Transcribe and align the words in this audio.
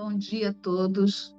Bom 0.00 0.16
dia 0.16 0.50
a 0.50 0.54
todos. 0.54 1.34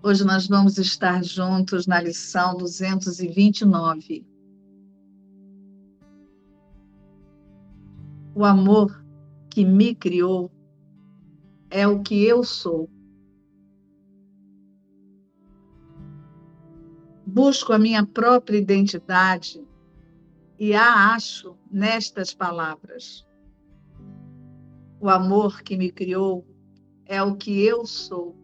Hoje 0.00 0.24
nós 0.24 0.46
vamos 0.46 0.78
estar 0.78 1.24
juntos 1.24 1.84
na 1.84 2.00
lição 2.00 2.56
229. 2.56 4.24
O 8.32 8.44
amor 8.44 9.04
que 9.50 9.64
me 9.64 9.96
criou 9.96 10.48
é 11.68 11.88
o 11.88 12.04
que 12.04 12.24
eu 12.24 12.44
sou. 12.44 12.88
Busco 17.26 17.72
a 17.72 17.80
minha 17.80 18.06
própria 18.06 18.58
identidade 18.58 19.66
e 20.56 20.72
a 20.72 21.14
acho 21.16 21.56
nestas 21.68 22.32
palavras. 22.32 23.26
O 25.00 25.10
amor 25.10 25.62
que 25.62 25.76
me 25.76 25.90
criou 25.90 26.53
é 27.06 27.22
o 27.22 27.36
que 27.36 27.64
eu 27.64 27.86
sou. 27.86 28.36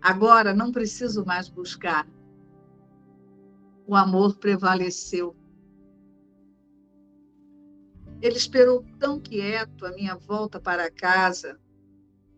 Agora 0.00 0.52
não 0.52 0.72
preciso 0.72 1.24
mais 1.24 1.48
buscar. 1.48 2.08
O 3.86 3.94
amor 3.94 4.36
prevaleceu. 4.36 5.36
Ele 8.20 8.36
esperou 8.36 8.84
tão 8.98 9.20
quieto 9.20 9.86
a 9.86 9.92
minha 9.92 10.16
volta 10.16 10.60
para 10.60 10.90
casa 10.90 11.58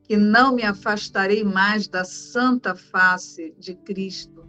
que 0.03 0.17
não 0.17 0.55
me 0.55 0.63
afastarei 0.63 1.43
mais 1.43 1.89
da 1.89 2.05
santa 2.05 2.75
face 2.75 3.55
de 3.59 3.75
Cristo. 3.75 4.47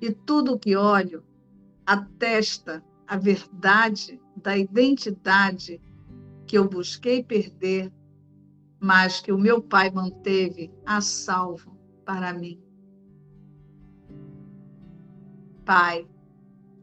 E 0.00 0.10
tudo 0.10 0.54
o 0.54 0.58
que 0.58 0.76
olho 0.76 1.22
atesta 1.86 2.82
a 3.06 3.16
verdade 3.16 4.20
da 4.36 4.56
identidade 4.56 5.80
que 6.46 6.56
eu 6.58 6.68
busquei 6.68 7.22
perder, 7.22 7.92
mas 8.80 9.20
que 9.20 9.32
o 9.32 9.38
meu 9.38 9.62
Pai 9.62 9.90
manteve 9.90 10.70
a 10.84 11.00
salvo 11.00 11.76
para 12.04 12.32
mim. 12.32 12.60
Pai, 15.64 16.06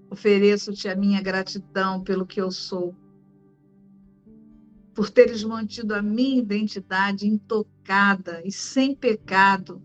ofereço-te 0.09 0.89
a 0.89 0.95
minha 0.95 1.21
gratidão 1.21 2.03
pelo 2.03 2.25
que 2.25 2.41
eu 2.41 2.49
sou, 2.49 2.95
por 4.93 5.09
teres 5.09 5.43
mantido 5.43 5.93
a 5.93 6.01
minha 6.01 6.39
identidade 6.39 7.27
intocada 7.27 8.41
e 8.43 8.51
sem 8.51 8.95
pecado 8.95 9.81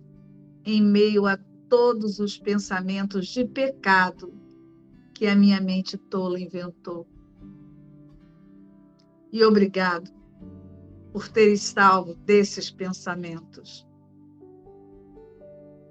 em 0.65 0.83
meio 0.83 1.27
a 1.27 1.37
todos 1.69 2.19
os 2.19 2.39
pensamentos 2.39 3.29
de 3.29 3.45
pecado 3.45 4.33
que 5.15 5.27
a 5.27 5.35
minha 5.35 5.61
mente 5.61 5.97
tola 5.97 6.41
inventou. 6.41 7.07
E 9.33 9.45
obrigado 9.45 10.11
por 11.13 11.29
teres 11.29 11.63
salvo 11.63 12.15
desses 12.15 12.71
pensamentos. 12.71 13.87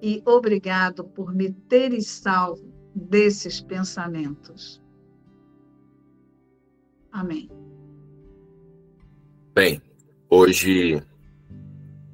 E 0.02 0.22
obrigado 0.26 1.04
por 1.04 1.34
me 1.34 1.52
teres 1.52 2.08
salvo 2.08 2.72
desses 2.94 3.60
pensamentos. 3.62 4.82
Amém. 7.12 7.50
Bem, 9.54 9.82
hoje 10.30 11.02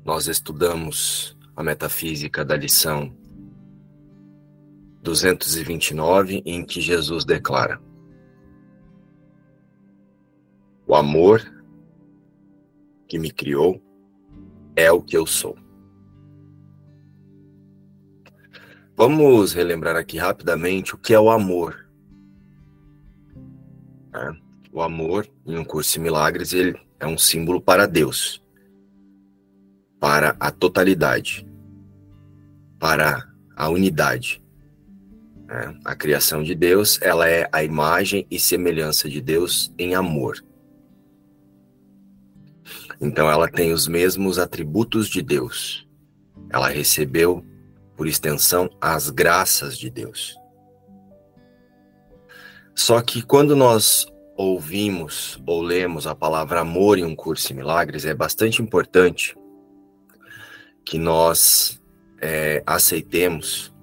nós 0.05 0.27
estudamos 0.27 1.35
a 1.55 1.63
metafísica 1.63 2.45
da 2.45 2.55
lição 2.55 3.13
229, 5.03 6.43
em 6.45 6.63
que 6.63 6.79
Jesus 6.79 7.25
declara: 7.25 7.81
O 10.91 10.95
amor 10.95 11.41
que 13.07 13.17
me 13.17 13.31
criou 13.31 13.81
é 14.75 14.91
o 14.91 15.01
que 15.01 15.15
eu 15.15 15.25
sou. 15.25 15.57
Vamos 18.97 19.53
relembrar 19.53 19.95
aqui 19.95 20.17
rapidamente 20.17 20.93
o 20.93 20.97
que 20.97 21.13
é 21.13 21.19
o 21.19 21.31
amor. 21.31 21.89
É, 24.13 24.31
o 24.69 24.81
amor, 24.81 25.25
em 25.45 25.57
um 25.57 25.63
curso 25.63 25.93
de 25.93 26.01
milagres, 26.01 26.51
ele 26.51 26.77
é 26.99 27.07
um 27.07 27.17
símbolo 27.17 27.61
para 27.61 27.85
Deus, 27.87 28.43
para 29.97 30.35
a 30.41 30.51
totalidade, 30.51 31.47
para 32.77 33.31
a 33.55 33.69
unidade. 33.69 34.43
É, 35.49 35.73
a 35.85 35.95
criação 35.95 36.43
de 36.43 36.53
Deus, 36.53 37.01
ela 37.01 37.29
é 37.29 37.47
a 37.49 37.63
imagem 37.63 38.27
e 38.29 38.37
semelhança 38.37 39.09
de 39.09 39.21
Deus 39.21 39.73
em 39.77 39.95
amor. 39.95 40.50
Então 43.01 43.29
ela 43.29 43.49
tem 43.49 43.73
os 43.73 43.87
mesmos 43.87 44.37
atributos 44.37 45.09
de 45.09 45.23
Deus. 45.23 45.87
Ela 46.51 46.67
recebeu, 46.69 47.43
por 47.97 48.07
extensão, 48.07 48.69
as 48.79 49.09
graças 49.09 49.77
de 49.77 49.89
Deus. 49.89 50.37
Só 52.75 53.01
que 53.01 53.21
quando 53.21 53.55
nós 53.55 54.05
ouvimos 54.37 55.41
ou 55.45 55.61
lemos 55.61 56.07
a 56.07 56.15
palavra 56.15 56.61
amor 56.61 56.97
em 56.97 57.03
um 57.03 57.15
curso 57.15 57.51
em 57.51 57.55
milagres, 57.55 58.05
é 58.05 58.13
bastante 58.13 58.61
importante 58.61 59.35
que 60.85 60.97
nós 60.97 61.81
é, 62.19 62.63
aceitemos 62.65 63.73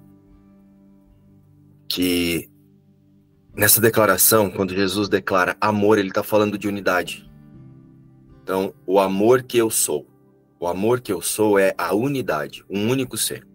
que 1.87 2.49
nessa 3.53 3.81
declaração, 3.81 4.49
quando 4.49 4.73
Jesus 4.73 5.09
declara 5.09 5.57
amor, 5.59 5.97
ele 5.97 6.09
está 6.09 6.23
falando 6.23 6.57
de 6.57 6.67
unidade. 6.67 7.28
Então, 8.49 8.73
o 8.83 8.99
amor 8.99 9.43
que 9.43 9.59
eu 9.59 9.69
sou, 9.69 10.07
o 10.59 10.65
amor 10.65 11.01
que 11.01 11.13
eu 11.13 11.21
sou 11.21 11.59
é 11.59 11.75
a 11.77 11.93
unidade, 11.93 12.65
um 12.67 12.89
único 12.89 13.15
ser. 13.15 13.47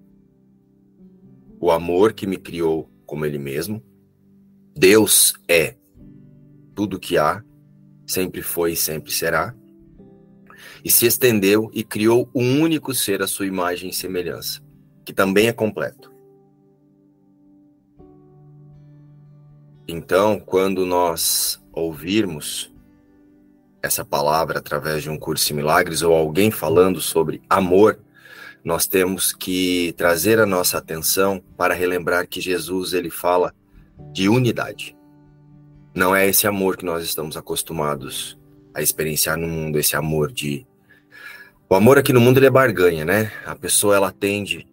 O 1.58 1.72
amor 1.72 2.12
que 2.12 2.28
me 2.28 2.36
criou 2.36 2.88
como 3.04 3.26
Ele 3.26 3.36
mesmo. 3.36 3.82
Deus 4.72 5.34
é 5.48 5.74
tudo 6.76 7.00
que 7.00 7.18
há, 7.18 7.42
sempre 8.06 8.40
foi 8.40 8.74
e 8.74 8.76
sempre 8.76 9.10
será. 9.10 9.52
E 10.84 10.88
se 10.92 11.06
estendeu 11.06 11.68
e 11.74 11.82
criou 11.82 12.30
um 12.32 12.60
único 12.60 12.94
ser 12.94 13.20
à 13.20 13.26
sua 13.26 13.46
imagem 13.46 13.90
e 13.90 13.92
semelhança, 13.92 14.62
que 15.04 15.12
também 15.12 15.48
é 15.48 15.52
completo. 15.52 16.08
Então, 19.88 20.38
quando 20.38 20.86
nós 20.86 21.60
ouvirmos 21.72 22.72
essa 23.84 24.02
palavra 24.02 24.58
através 24.58 25.02
de 25.02 25.10
um 25.10 25.18
curso 25.18 25.46
de 25.46 25.52
milagres 25.52 26.00
ou 26.00 26.14
alguém 26.14 26.50
falando 26.50 27.02
sobre 27.02 27.42
amor, 27.50 27.98
nós 28.64 28.86
temos 28.86 29.34
que 29.34 29.92
trazer 29.94 30.40
a 30.40 30.46
nossa 30.46 30.78
atenção 30.78 31.42
para 31.54 31.74
relembrar 31.74 32.26
que 32.26 32.40
Jesus 32.40 32.94
ele 32.94 33.10
fala 33.10 33.54
de 34.10 34.26
unidade. 34.26 34.96
Não 35.94 36.16
é 36.16 36.26
esse 36.26 36.46
amor 36.46 36.78
que 36.78 36.84
nós 36.84 37.04
estamos 37.04 37.36
acostumados 37.36 38.38
a 38.74 38.80
experienciar 38.80 39.36
no 39.36 39.46
mundo, 39.46 39.78
esse 39.78 39.94
amor 39.94 40.32
de 40.32 40.66
o 41.68 41.74
amor 41.74 41.98
aqui 41.98 42.12
no 42.12 42.20
mundo 42.20 42.38
ele 42.38 42.46
é 42.46 42.50
barganha, 42.50 43.04
né? 43.04 43.32
A 43.44 43.54
pessoa 43.54 43.96
ela 43.96 44.08
atende 44.08 44.66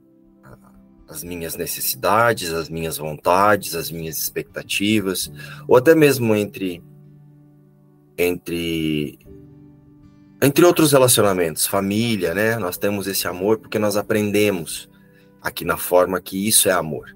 as 1.07 1.21
minhas 1.21 1.57
necessidades, 1.57 2.53
as 2.53 2.69
minhas 2.69 2.97
vontades, 2.97 3.75
as 3.75 3.91
minhas 3.91 4.17
expectativas, 4.17 5.29
ou 5.67 5.75
até 5.75 5.93
mesmo 5.93 6.33
entre 6.33 6.81
entre 8.17 9.19
entre 10.43 10.65
outros 10.65 10.91
relacionamentos, 10.91 11.67
família, 11.67 12.33
né? 12.33 12.57
Nós 12.57 12.75
temos 12.75 13.05
esse 13.05 13.27
amor 13.27 13.59
porque 13.59 13.77
nós 13.77 13.95
aprendemos 13.95 14.89
aqui 15.39 15.63
na 15.63 15.77
forma 15.77 16.19
que 16.19 16.47
isso 16.47 16.67
é 16.67 16.71
amor. 16.71 17.15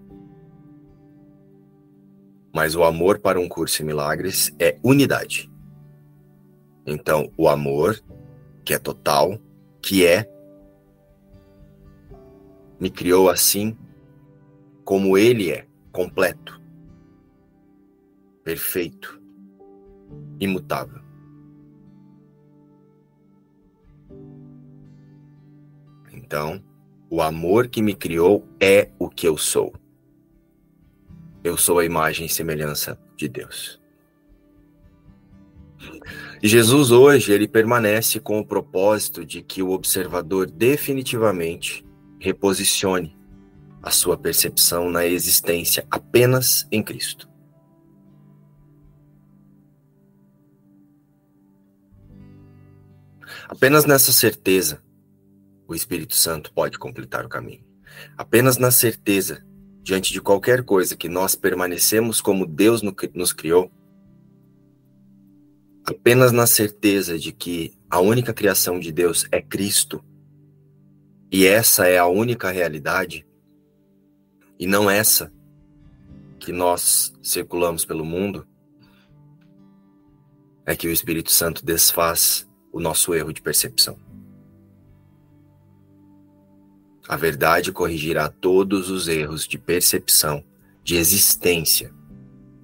Mas 2.54 2.76
o 2.76 2.84
amor 2.84 3.20
para 3.20 3.40
um 3.40 3.50
curso 3.50 3.82
em 3.82 3.86
milagres 3.86 4.54
é 4.60 4.78
unidade. 4.84 5.52
Então, 6.86 7.32
o 7.36 7.50
amor, 7.50 8.00
que 8.64 8.76
é 8.76 8.78
total, 8.78 9.40
que 9.82 10.06
é, 10.06 10.30
me 12.80 12.92
criou 12.92 13.28
assim 13.28 13.76
como 14.84 15.18
ele 15.18 15.52
é, 15.52 15.66
completo, 15.92 16.62
perfeito, 18.44 19.20
imutável. 20.40 21.02
Então, 26.12 26.64
o 27.10 27.22
amor 27.22 27.68
que 27.68 27.82
me 27.82 27.94
criou 27.94 28.48
é 28.60 28.90
o 28.98 29.10
que 29.10 29.28
eu 29.28 29.38
sou. 29.38 29.74
Eu 31.44 31.56
sou 31.56 31.80
a 31.80 31.86
imagem 31.86 32.26
e 32.26 32.30
semelhança 32.30 33.00
de 33.16 33.28
Deus. 33.28 33.80
Jesus 36.42 36.92
hoje 36.92 37.32
ele 37.32 37.48
permanece 37.48 38.20
com 38.20 38.40
o 38.40 38.46
propósito 38.46 39.24
de 39.24 39.42
que 39.42 39.62
o 39.62 39.70
observador 39.70 40.50
definitivamente 40.50 41.86
reposicione 42.20 43.16
a 43.82 43.92
sua 43.92 44.18
percepção 44.18 44.90
na 44.90 45.06
existência 45.06 45.86
apenas 45.92 46.68
em 46.72 46.82
Cristo. 46.82 47.30
Apenas 53.48 53.86
nessa 53.86 54.12
certeza, 54.12 54.82
o 55.68 55.76
Espírito 55.76 56.16
Santo 56.16 56.52
pode 56.54 56.80
completar 56.80 57.26
o 57.26 57.30
caminho. 57.30 57.64
Apenas 58.18 58.58
na 58.58 58.72
certeza, 58.72 59.46
diante 59.84 60.12
de 60.12 60.22
qualquer 60.22 60.64
coisa, 60.64 60.96
que 60.96 61.08
nós 61.08 61.36
permanecemos 61.36 62.22
como 62.22 62.46
Deus 62.46 62.82
nos 63.14 63.32
criou, 63.32 63.72
apenas 65.86 66.32
na 66.32 66.48
certeza 66.48 67.20
de 67.20 67.32
que 67.32 67.78
a 67.90 68.00
única 68.00 68.34
criação 68.34 68.80
de 68.80 68.92
Deus 68.92 69.28
é 69.32 69.42
Cristo, 69.42 70.04
e 71.32 71.46
essa 71.46 71.88
é 71.88 71.98
a 71.98 72.08
única 72.08 72.50
realidade, 72.50 73.28
e 74.58 74.66
não 74.66 74.90
essa 74.90 75.32
que 76.40 76.52
nós 76.52 77.14
circulamos 77.22 77.86
pelo 77.86 78.04
mundo, 78.04 78.48
é 80.66 80.76
que 80.76 80.88
o 80.88 80.92
Espírito 80.92 81.32
Santo 81.32 81.64
desfaz 81.64 82.48
o 82.76 82.80
nosso 82.82 83.16
erro 83.16 83.32
de 83.32 83.42
percepção. 83.42 83.98
A 87.08 87.16
verdade 87.16 87.72
corrigirá 87.72 88.28
todos 88.30 88.90
os 88.90 89.08
erros 89.08 89.48
de 89.48 89.58
percepção, 89.58 90.44
de 90.84 90.98
existência, 90.98 91.94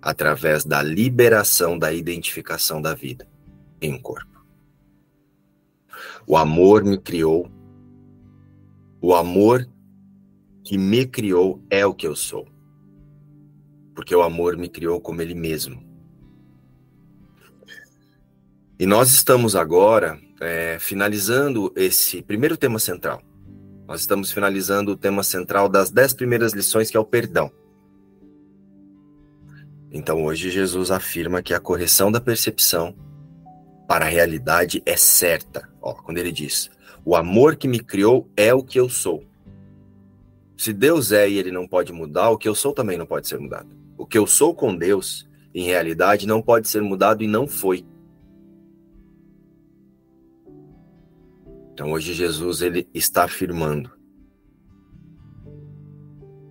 através 0.01 0.65
da 0.65 0.83
liberação 0.83 1.79
da 1.79 1.93
identificação 1.93 2.81
da 2.81 2.93
vida 2.93 3.25
em 3.81 3.93
um 3.93 4.01
corpo. 4.01 4.45
O 6.27 6.35
amor 6.35 6.83
me 6.83 6.97
criou, 6.97 7.49
o 8.99 9.15
amor 9.15 9.65
que 10.61 10.77
me 10.77 11.05
criou 11.05 11.63
é 11.69 11.85
o 11.85 11.93
que 11.93 12.05
eu 12.05 12.17
sou, 12.17 12.45
porque 13.95 14.13
o 14.13 14.21
amor 14.21 14.57
me 14.57 14.67
criou 14.67 14.99
como 14.99 15.21
ele 15.21 15.35
mesmo. 15.35 15.89
E 18.81 18.85
nós 18.87 19.11
estamos 19.11 19.55
agora 19.55 20.19
é, 20.39 20.79
finalizando 20.79 21.71
esse 21.75 22.23
primeiro 22.23 22.57
tema 22.57 22.79
central. 22.79 23.21
Nós 23.87 24.01
estamos 24.01 24.31
finalizando 24.31 24.93
o 24.93 24.97
tema 24.97 25.21
central 25.21 25.69
das 25.69 25.91
dez 25.91 26.13
primeiras 26.13 26.51
lições, 26.51 26.89
que 26.89 26.97
é 26.97 26.99
o 26.99 27.05
perdão. 27.05 27.51
Então 29.91 30.23
hoje 30.23 30.49
Jesus 30.49 30.89
afirma 30.89 31.43
que 31.43 31.53
a 31.53 31.59
correção 31.59 32.11
da 32.11 32.19
percepção 32.19 32.95
para 33.87 34.05
a 34.05 34.09
realidade 34.09 34.81
é 34.83 34.97
certa. 34.97 35.69
Ó, 35.79 35.93
quando 35.93 36.17
ele 36.17 36.31
diz: 36.31 36.71
"O 37.05 37.15
amor 37.15 37.57
que 37.57 37.67
me 37.67 37.81
criou 37.81 38.27
é 38.35 38.51
o 38.51 38.63
que 38.63 38.79
eu 38.79 38.89
sou". 38.89 39.23
Se 40.57 40.73
Deus 40.73 41.11
é 41.11 41.29
e 41.29 41.37
ele 41.37 41.51
não 41.51 41.67
pode 41.67 41.93
mudar, 41.93 42.31
o 42.31 42.37
que 42.37 42.49
eu 42.49 42.55
sou 42.55 42.73
também 42.73 42.97
não 42.97 43.05
pode 43.05 43.27
ser 43.27 43.37
mudado. 43.37 43.69
O 43.95 44.07
que 44.07 44.17
eu 44.17 44.25
sou 44.25 44.55
com 44.55 44.75
Deus, 44.75 45.29
em 45.53 45.65
realidade, 45.65 46.25
não 46.25 46.41
pode 46.41 46.67
ser 46.67 46.81
mudado 46.81 47.23
e 47.23 47.27
não 47.27 47.45
foi. 47.45 47.85
Então 51.73 51.91
hoje 51.91 52.13
Jesus 52.13 52.61
ele 52.61 52.87
está 52.93 53.23
afirmando 53.23 53.91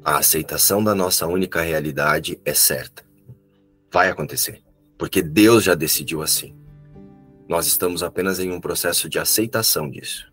a 0.02 0.18
aceitação 0.18 0.82
da 0.82 0.94
nossa 0.94 1.26
única 1.26 1.60
realidade 1.60 2.40
é 2.44 2.54
certa. 2.54 3.04
Vai 3.92 4.08
acontecer, 4.08 4.62
porque 4.96 5.20
Deus 5.20 5.62
já 5.62 5.74
decidiu 5.74 6.22
assim. 6.22 6.56
Nós 7.48 7.66
estamos 7.66 8.02
apenas 8.02 8.40
em 8.40 8.50
um 8.50 8.60
processo 8.60 9.08
de 9.08 9.18
aceitação 9.18 9.90
disso. 9.90 10.30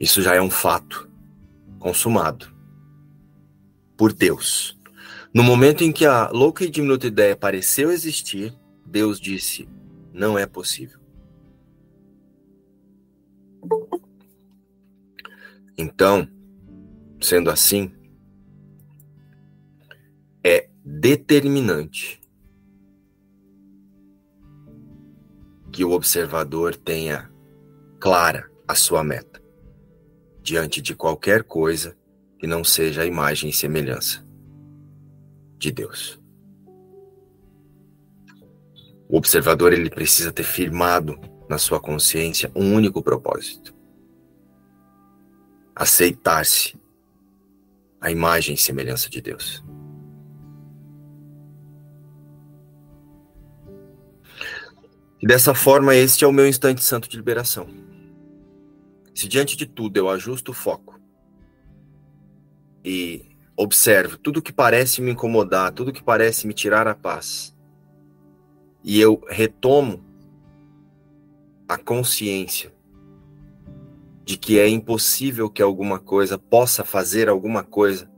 Isso 0.00 0.22
já 0.22 0.34
é 0.34 0.40
um 0.40 0.50
fato 0.50 1.10
consumado 1.78 2.52
por 3.96 4.12
Deus. 4.12 4.78
No 5.34 5.42
momento 5.42 5.84
em 5.84 5.92
que 5.92 6.06
a 6.06 6.28
louca 6.30 6.64
e 6.64 6.70
diminuta 6.70 7.06
ideia 7.06 7.36
pareceu 7.36 7.90
existir, 7.90 8.54
Deus 8.86 9.20
disse: 9.20 9.68
não 10.12 10.38
é 10.38 10.46
possível. 10.46 11.01
Então, 15.76 16.28
sendo 17.20 17.50
assim, 17.50 17.92
é 20.44 20.68
determinante 20.84 22.20
que 25.72 25.84
o 25.84 25.92
observador 25.92 26.76
tenha 26.76 27.32
clara 27.98 28.50
a 28.68 28.74
sua 28.74 29.02
meta 29.02 29.42
diante 30.42 30.82
de 30.82 30.94
qualquer 30.94 31.44
coisa 31.44 31.96
que 32.38 32.46
não 32.46 32.64
seja 32.64 33.02
a 33.02 33.06
imagem 33.06 33.50
e 33.50 33.52
semelhança 33.52 34.26
de 35.56 35.70
Deus. 35.70 36.20
O 39.08 39.16
observador 39.16 39.72
ele 39.72 39.88
precisa 39.88 40.32
ter 40.32 40.42
firmado 40.42 41.16
na 41.52 41.58
sua 41.58 41.78
consciência 41.78 42.50
um 42.56 42.74
único 42.74 43.02
propósito: 43.02 43.74
aceitar-se 45.76 46.80
a 48.00 48.10
imagem 48.10 48.54
e 48.54 48.58
semelhança 48.58 49.10
de 49.10 49.20
Deus. 49.20 49.62
E 55.20 55.26
dessa 55.26 55.54
forma, 55.54 55.94
este 55.94 56.24
é 56.24 56.26
o 56.26 56.32
meu 56.32 56.48
instante 56.48 56.82
santo 56.82 57.06
de 57.06 57.16
liberação. 57.18 57.68
Se 59.14 59.28
diante 59.28 59.54
de 59.54 59.66
tudo 59.66 59.98
eu 59.98 60.08
ajusto 60.08 60.52
o 60.52 60.54
foco 60.54 60.98
e 62.82 63.36
observo 63.54 64.16
tudo 64.16 64.40
que 64.40 64.54
parece 64.54 65.02
me 65.02 65.12
incomodar, 65.12 65.70
tudo 65.70 65.92
que 65.92 66.02
parece 66.02 66.46
me 66.46 66.54
tirar 66.54 66.88
a 66.88 66.94
paz, 66.94 67.54
e 68.82 68.98
eu 68.98 69.22
retomo 69.28 70.11
a 71.68 71.78
consciência 71.78 72.72
de 74.24 74.36
que 74.36 74.58
é 74.58 74.68
impossível 74.68 75.50
que 75.50 75.62
alguma 75.62 75.98
coisa 75.98 76.38
possa 76.38 76.84
fazer 76.84 77.28
alguma 77.28 77.62
coisa 77.62 78.10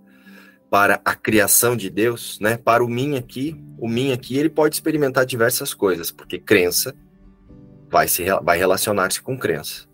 para 0.70 1.00
a 1.05 1.14
criação 1.14 1.76
de 1.76 1.88
Deus, 1.88 2.38
né? 2.41 2.56
Para 2.56 2.85
o 2.85 2.88
mim 2.88 3.17
aqui, 3.17 3.56
o 3.79 3.88
mim 3.88 4.12
aqui, 4.12 4.37
ele 4.37 4.50
pode 4.50 4.75
experimentar 4.75 5.25
diversas 5.25 5.73
coisas, 5.73 6.11
porque 6.11 6.38
crença 6.38 6.94
vai 7.88 8.08
se 8.08 8.25
vai 8.43 8.58
relacionar-se 8.58 9.23
com 9.23 9.38
crença. 9.38 9.87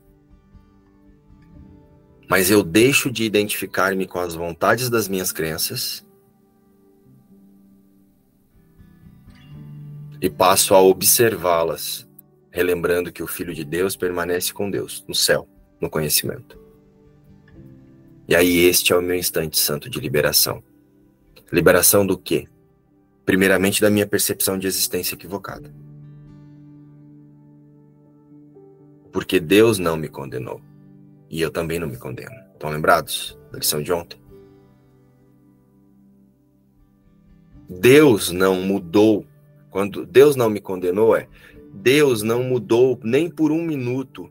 Mas 2.29 2.51
eu 2.51 2.63
deixo 2.63 3.11
de 3.11 3.25
identificar-me 3.25 4.07
com 4.07 4.21
as 4.21 4.35
vontades 4.35 4.89
das 4.89 5.09
minhas 5.09 5.33
crenças 5.33 6.07
e 10.21 10.31
passo 10.31 10.75
a 10.75 10.81
observá-las, 10.81 12.09
relembrando 12.51 13.13
que 13.13 13.23
o 13.23 13.27
filho 13.27 13.55
de 13.55 13.65
Deus 13.65 13.97
permanece 13.97 14.53
com 14.53 14.71
Deus 14.71 15.05
no 15.07 15.15
céu 15.15 15.49
no 15.81 15.89
conhecimento. 15.89 16.59
E 18.29 18.35
aí 18.37 18.59
este 18.67 18.93
é 18.93 18.97
o 18.97 19.03
meu 19.03 19.17
instante 19.17 19.59
santo 19.59 19.89
de 19.89 19.99
liberação. 19.99 20.63
Liberação 21.51 22.07
do 22.07 22.17
quê? 22.17 22.47
Primeiramente 23.25 23.81
da 23.81 23.91
minha 23.91 24.07
percepção 24.07 24.59
de 24.59 24.67
existência 24.67 25.15
equivocada. 25.15 25.73
Porque 29.11 29.41
Deus 29.41 29.79
não 29.79 29.97
me 29.97 30.09
condenou. 30.09 30.61
E 31.29 31.41
eu 31.41 31.51
também 31.51 31.79
não 31.79 31.89
me 31.89 31.97
condeno. 31.97 32.35
Estão 32.53 32.71
lembrados 32.71 33.39
da 33.51 33.59
lição 33.59 33.83
de 33.83 33.93
ontem? 33.93 34.21
Deus 37.69 38.31
não 38.31 38.57
mudou. 38.57 39.27
Quando 39.71 40.05
Deus 40.05 40.37
não 40.37 40.51
me 40.51 40.61
condenou, 40.61 41.17
é 41.17 41.29
Deus 41.83 42.23
não 42.23 42.43
mudou 42.43 43.01
nem 43.03 43.31
por 43.31 43.51
um 43.51 43.63
minuto 43.63 44.31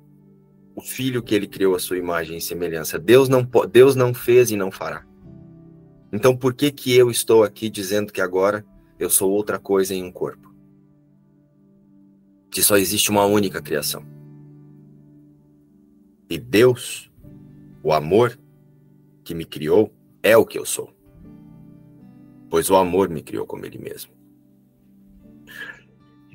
o 0.76 0.82
filho 0.82 1.24
que 1.24 1.34
ele 1.34 1.48
criou 1.48 1.76
a 1.76 1.80
sua 1.80 1.98
imagem 1.98 2.38
e 2.38 2.42
semelhança. 2.42 3.00
Deus 3.00 3.28
não, 3.28 3.48
Deus 3.72 3.96
não 3.96 4.14
fez 4.14 4.52
e 4.52 4.56
não 4.56 4.72
fará. 4.72 5.06
Então 6.14 6.38
por 6.38 6.54
que 6.54 6.72
que 6.72 6.96
eu 6.96 7.10
estou 7.10 7.44
aqui 7.44 7.70
dizendo 7.70 8.14
que 8.14 8.22
agora 8.22 8.66
eu 9.00 9.10
sou 9.10 9.32
outra 9.32 9.58
coisa 9.58 9.96
em 9.96 10.04
um 10.04 10.12
corpo? 10.12 10.54
Que 12.52 12.62
só 12.62 12.78
existe 12.78 13.10
uma 13.10 13.26
única 13.26 13.62
criação. 13.62 14.06
E 16.30 16.38
Deus, 16.38 17.12
o 17.82 17.92
amor 17.92 18.40
que 19.24 19.34
me 19.34 19.46
criou, 19.46 19.92
é 20.22 20.38
o 20.38 20.46
que 20.46 20.60
eu 20.60 20.66
sou. 20.66 20.94
Pois 22.48 22.70
o 22.70 22.76
amor 22.76 23.10
me 23.10 23.24
criou 23.24 23.46
como 23.46 23.66
ele 23.66 23.80
mesmo. 23.80 24.12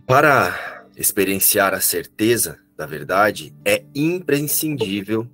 Para 0.06 0.73
experienciar 0.96 1.74
a 1.74 1.80
certeza 1.80 2.58
da 2.76 2.86
verdade, 2.86 3.54
é 3.64 3.84
imprescindível, 3.94 5.28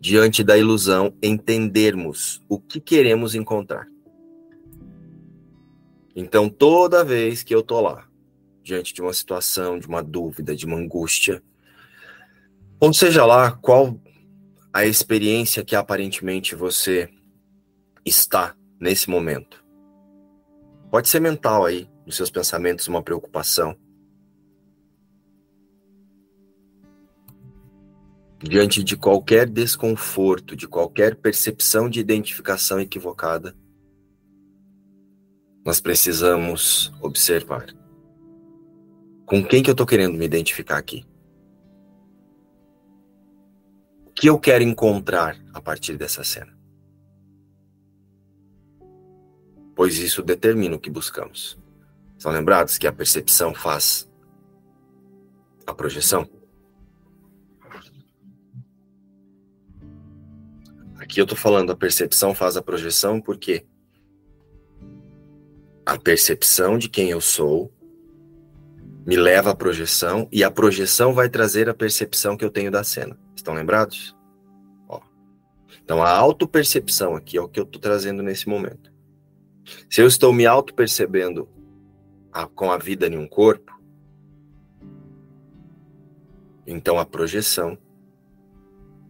diante 0.00 0.42
da 0.42 0.58
ilusão, 0.58 1.14
entendermos 1.22 2.42
o 2.48 2.58
que 2.58 2.80
queremos 2.80 3.34
encontrar. 3.34 3.86
Então, 6.14 6.48
toda 6.48 7.04
vez 7.04 7.42
que 7.42 7.54
eu 7.54 7.62
tô 7.62 7.80
lá, 7.80 8.06
diante 8.62 8.92
de 8.92 9.00
uma 9.00 9.12
situação, 9.12 9.78
de 9.78 9.86
uma 9.86 10.02
dúvida, 10.02 10.56
de 10.56 10.66
uma 10.66 10.76
angústia, 10.76 11.42
ou 12.80 12.92
seja 12.92 13.24
lá 13.24 13.52
qual 13.52 14.00
a 14.72 14.84
experiência 14.84 15.64
que 15.64 15.74
aparentemente 15.76 16.54
você 16.54 17.08
está 18.04 18.54
nesse 18.78 19.08
momento. 19.08 19.64
Pode 20.90 21.08
ser 21.08 21.20
mental 21.20 21.64
aí, 21.64 21.88
nos 22.04 22.16
seus 22.16 22.30
pensamentos, 22.30 22.86
uma 22.86 23.02
preocupação 23.02 23.76
diante 28.38 28.82
de 28.82 28.96
qualquer 28.96 29.48
desconforto, 29.48 30.54
de 30.54 30.68
qualquer 30.68 31.16
percepção 31.16 31.88
de 31.88 32.00
identificação 32.00 32.78
equivocada, 32.80 33.56
nós 35.64 35.80
precisamos 35.80 36.92
observar. 37.00 37.66
Com 39.24 39.44
quem 39.44 39.62
que 39.62 39.70
eu 39.70 39.72
estou 39.72 39.86
querendo 39.86 40.16
me 40.16 40.24
identificar 40.24 40.78
aqui? 40.78 41.04
O 44.06 44.10
que 44.12 44.28
eu 44.28 44.38
quero 44.38 44.62
encontrar 44.62 45.36
a 45.52 45.60
partir 45.60 45.96
dessa 45.96 46.22
cena? 46.22 46.56
Pois 49.74 49.98
isso 49.98 50.22
determina 50.22 50.76
o 50.76 50.80
que 50.80 50.88
buscamos. 50.88 51.58
Estão 52.16 52.32
lembrados 52.32 52.78
que 52.78 52.86
a 52.86 52.92
percepção 52.92 53.52
faz 53.52 54.08
a 55.66 55.74
projeção? 55.74 56.35
Aqui 61.06 61.20
eu 61.20 61.22
estou 61.22 61.38
falando 61.38 61.70
a 61.70 61.76
percepção 61.76 62.34
faz 62.34 62.56
a 62.56 62.62
projeção 62.62 63.20
porque 63.20 63.64
a 65.86 65.96
percepção 65.96 66.76
de 66.76 66.88
quem 66.88 67.10
eu 67.10 67.20
sou 67.20 67.72
me 69.06 69.14
leva 69.14 69.52
à 69.52 69.54
projeção 69.54 70.28
e 70.32 70.42
a 70.42 70.50
projeção 70.50 71.14
vai 71.14 71.28
trazer 71.28 71.68
a 71.68 71.74
percepção 71.74 72.36
que 72.36 72.44
eu 72.44 72.50
tenho 72.50 72.72
da 72.72 72.82
cena. 72.82 73.16
Estão 73.36 73.54
lembrados? 73.54 74.16
Ó. 74.88 75.00
Então 75.84 76.02
a 76.02 76.10
autopercepção 76.10 77.14
aqui 77.14 77.36
é 77.36 77.40
o 77.40 77.48
que 77.48 77.60
eu 77.60 77.64
estou 77.64 77.80
trazendo 77.80 78.20
nesse 78.20 78.48
momento. 78.48 78.92
Se 79.88 80.02
eu 80.02 80.08
estou 80.08 80.32
me 80.32 80.44
auto-percebendo 80.44 81.48
com 82.56 82.72
a 82.72 82.78
vida 82.78 83.06
em 83.06 83.16
um 83.16 83.28
corpo, 83.28 83.80
então 86.66 86.98
a 86.98 87.06
projeção 87.06 87.78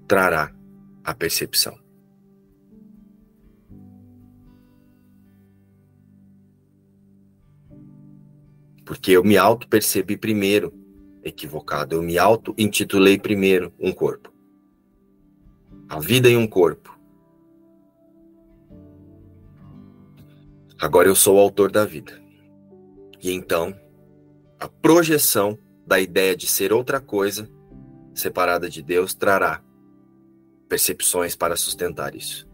trará 0.06 0.54
a 1.02 1.14
percepção. 1.14 1.85
Porque 8.86 9.10
eu 9.10 9.24
me 9.24 9.36
auto-percebi 9.36 10.16
primeiro 10.16 10.72
equivocado, 11.24 11.96
eu 11.96 12.02
me 12.02 12.16
auto-intitulei 12.16 13.18
primeiro 13.18 13.74
um 13.80 13.92
corpo. 13.92 14.32
A 15.88 15.98
vida 15.98 16.30
em 16.30 16.36
um 16.36 16.46
corpo. 16.46 16.96
Agora 20.80 21.08
eu 21.08 21.16
sou 21.16 21.36
o 21.36 21.40
autor 21.40 21.72
da 21.72 21.84
vida. 21.84 22.22
E 23.20 23.32
então, 23.32 23.76
a 24.60 24.68
projeção 24.68 25.58
da 25.84 25.98
ideia 25.98 26.36
de 26.36 26.46
ser 26.46 26.72
outra 26.72 27.00
coisa, 27.00 27.50
separada 28.14 28.70
de 28.70 28.82
Deus, 28.82 29.14
trará 29.14 29.64
percepções 30.68 31.34
para 31.34 31.56
sustentar 31.56 32.14
isso. 32.14 32.48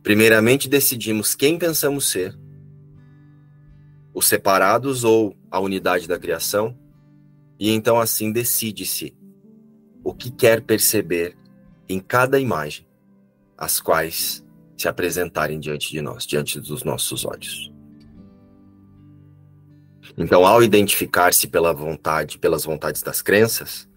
Primeiramente, 0.00 0.68
decidimos 0.68 1.34
quem 1.34 1.58
pensamos 1.58 2.08
ser 2.08 2.38
os 4.14 4.26
separados 4.26 5.02
ou 5.02 5.36
a 5.50 5.58
unidade 5.58 6.06
da 6.06 6.18
criação, 6.18 6.78
e 7.58 7.70
então 7.70 8.00
assim 8.00 8.30
decide-se 8.32 9.14
o 10.04 10.14
que 10.14 10.30
quer 10.30 10.62
perceber 10.62 11.36
em 11.88 11.98
cada 11.98 12.38
imagem, 12.38 12.86
as 13.58 13.80
quais 13.80 14.44
se 14.76 14.88
apresentarem 14.88 15.58
diante 15.58 15.90
de 15.90 16.00
nós, 16.00 16.26
diante 16.26 16.60
dos 16.60 16.84
nossos 16.84 17.24
olhos. 17.24 17.72
Então, 20.16 20.46
ao 20.46 20.62
identificar-se 20.62 21.48
pela 21.48 21.72
vontade, 21.72 22.38
pelas 22.38 22.64
vontades 22.64 23.02
das 23.02 23.20
crenças, 23.20 23.88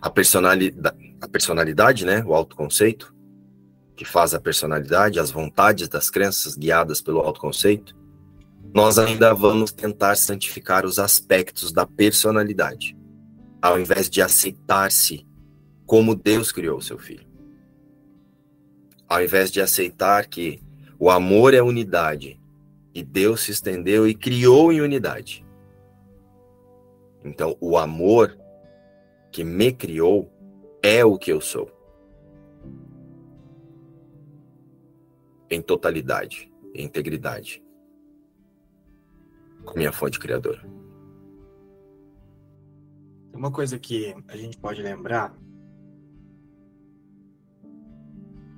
a 0.00 0.10
personalidade, 0.10 1.16
a 1.20 1.28
personalidade, 1.28 2.04
né, 2.04 2.24
o 2.24 2.34
autoconceito, 2.34 3.14
que 3.96 4.04
faz 4.04 4.32
a 4.32 4.40
personalidade, 4.40 5.18
as 5.18 5.30
vontades 5.30 5.88
das 5.88 6.08
crenças 6.08 6.56
guiadas 6.56 7.00
pelo 7.00 7.20
autoconceito, 7.20 7.97
nós 8.74 8.98
ainda 8.98 9.32
vamos 9.32 9.72
tentar 9.72 10.14
santificar 10.16 10.84
os 10.84 10.98
aspectos 10.98 11.72
da 11.72 11.86
personalidade, 11.86 12.96
ao 13.62 13.80
invés 13.80 14.10
de 14.10 14.20
aceitar-se 14.20 15.26
como 15.86 16.14
Deus 16.14 16.52
criou 16.52 16.80
seu 16.80 16.98
filho. 16.98 17.26
Ao 19.08 19.22
invés 19.22 19.50
de 19.50 19.60
aceitar 19.60 20.26
que 20.26 20.60
o 20.98 21.08
amor 21.08 21.54
é 21.54 21.62
unidade 21.62 22.38
e 22.94 23.02
Deus 23.02 23.40
se 23.40 23.52
estendeu 23.52 24.06
e 24.06 24.14
criou 24.14 24.70
em 24.70 24.82
unidade. 24.82 25.44
Então, 27.24 27.56
o 27.60 27.78
amor 27.78 28.38
que 29.32 29.42
me 29.42 29.72
criou 29.72 30.30
é 30.82 31.04
o 31.04 31.16
que 31.16 31.32
eu 31.32 31.40
sou. 31.40 31.70
Em 35.50 35.62
totalidade, 35.62 36.52
em 36.74 36.84
integridade 36.84 37.62
com 39.68 39.78
minha 39.78 39.92
fonte 39.92 40.18
criadora. 40.18 40.60
Uma 43.34 43.52
coisa 43.52 43.78
que 43.78 44.16
a 44.26 44.36
gente 44.36 44.58
pode 44.58 44.82
lembrar, 44.82 45.36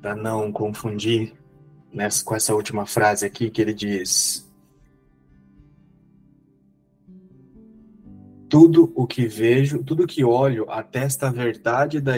para 0.01 0.17
não 0.17 0.51
confundir 0.51 1.35
nessa, 1.93 2.25
com 2.25 2.35
essa 2.35 2.55
última 2.55 2.87
frase 2.87 3.27
aqui, 3.27 3.51
que 3.51 3.61
ele 3.61 3.75
diz: 3.75 4.49
Tudo 8.49 8.91
o 8.95 9.07
que 9.07 9.27
vejo, 9.27 9.85
tudo 9.85 10.07
que 10.07 10.25
olho, 10.25 10.71
atesta 10.71 11.29
a 11.29 11.33
verdade 11.33 12.01
da, 12.01 12.15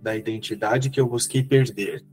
da 0.00 0.14
identidade 0.14 0.90
que 0.90 1.00
eu 1.00 1.08
busquei 1.08 1.42
perder. 1.42 2.04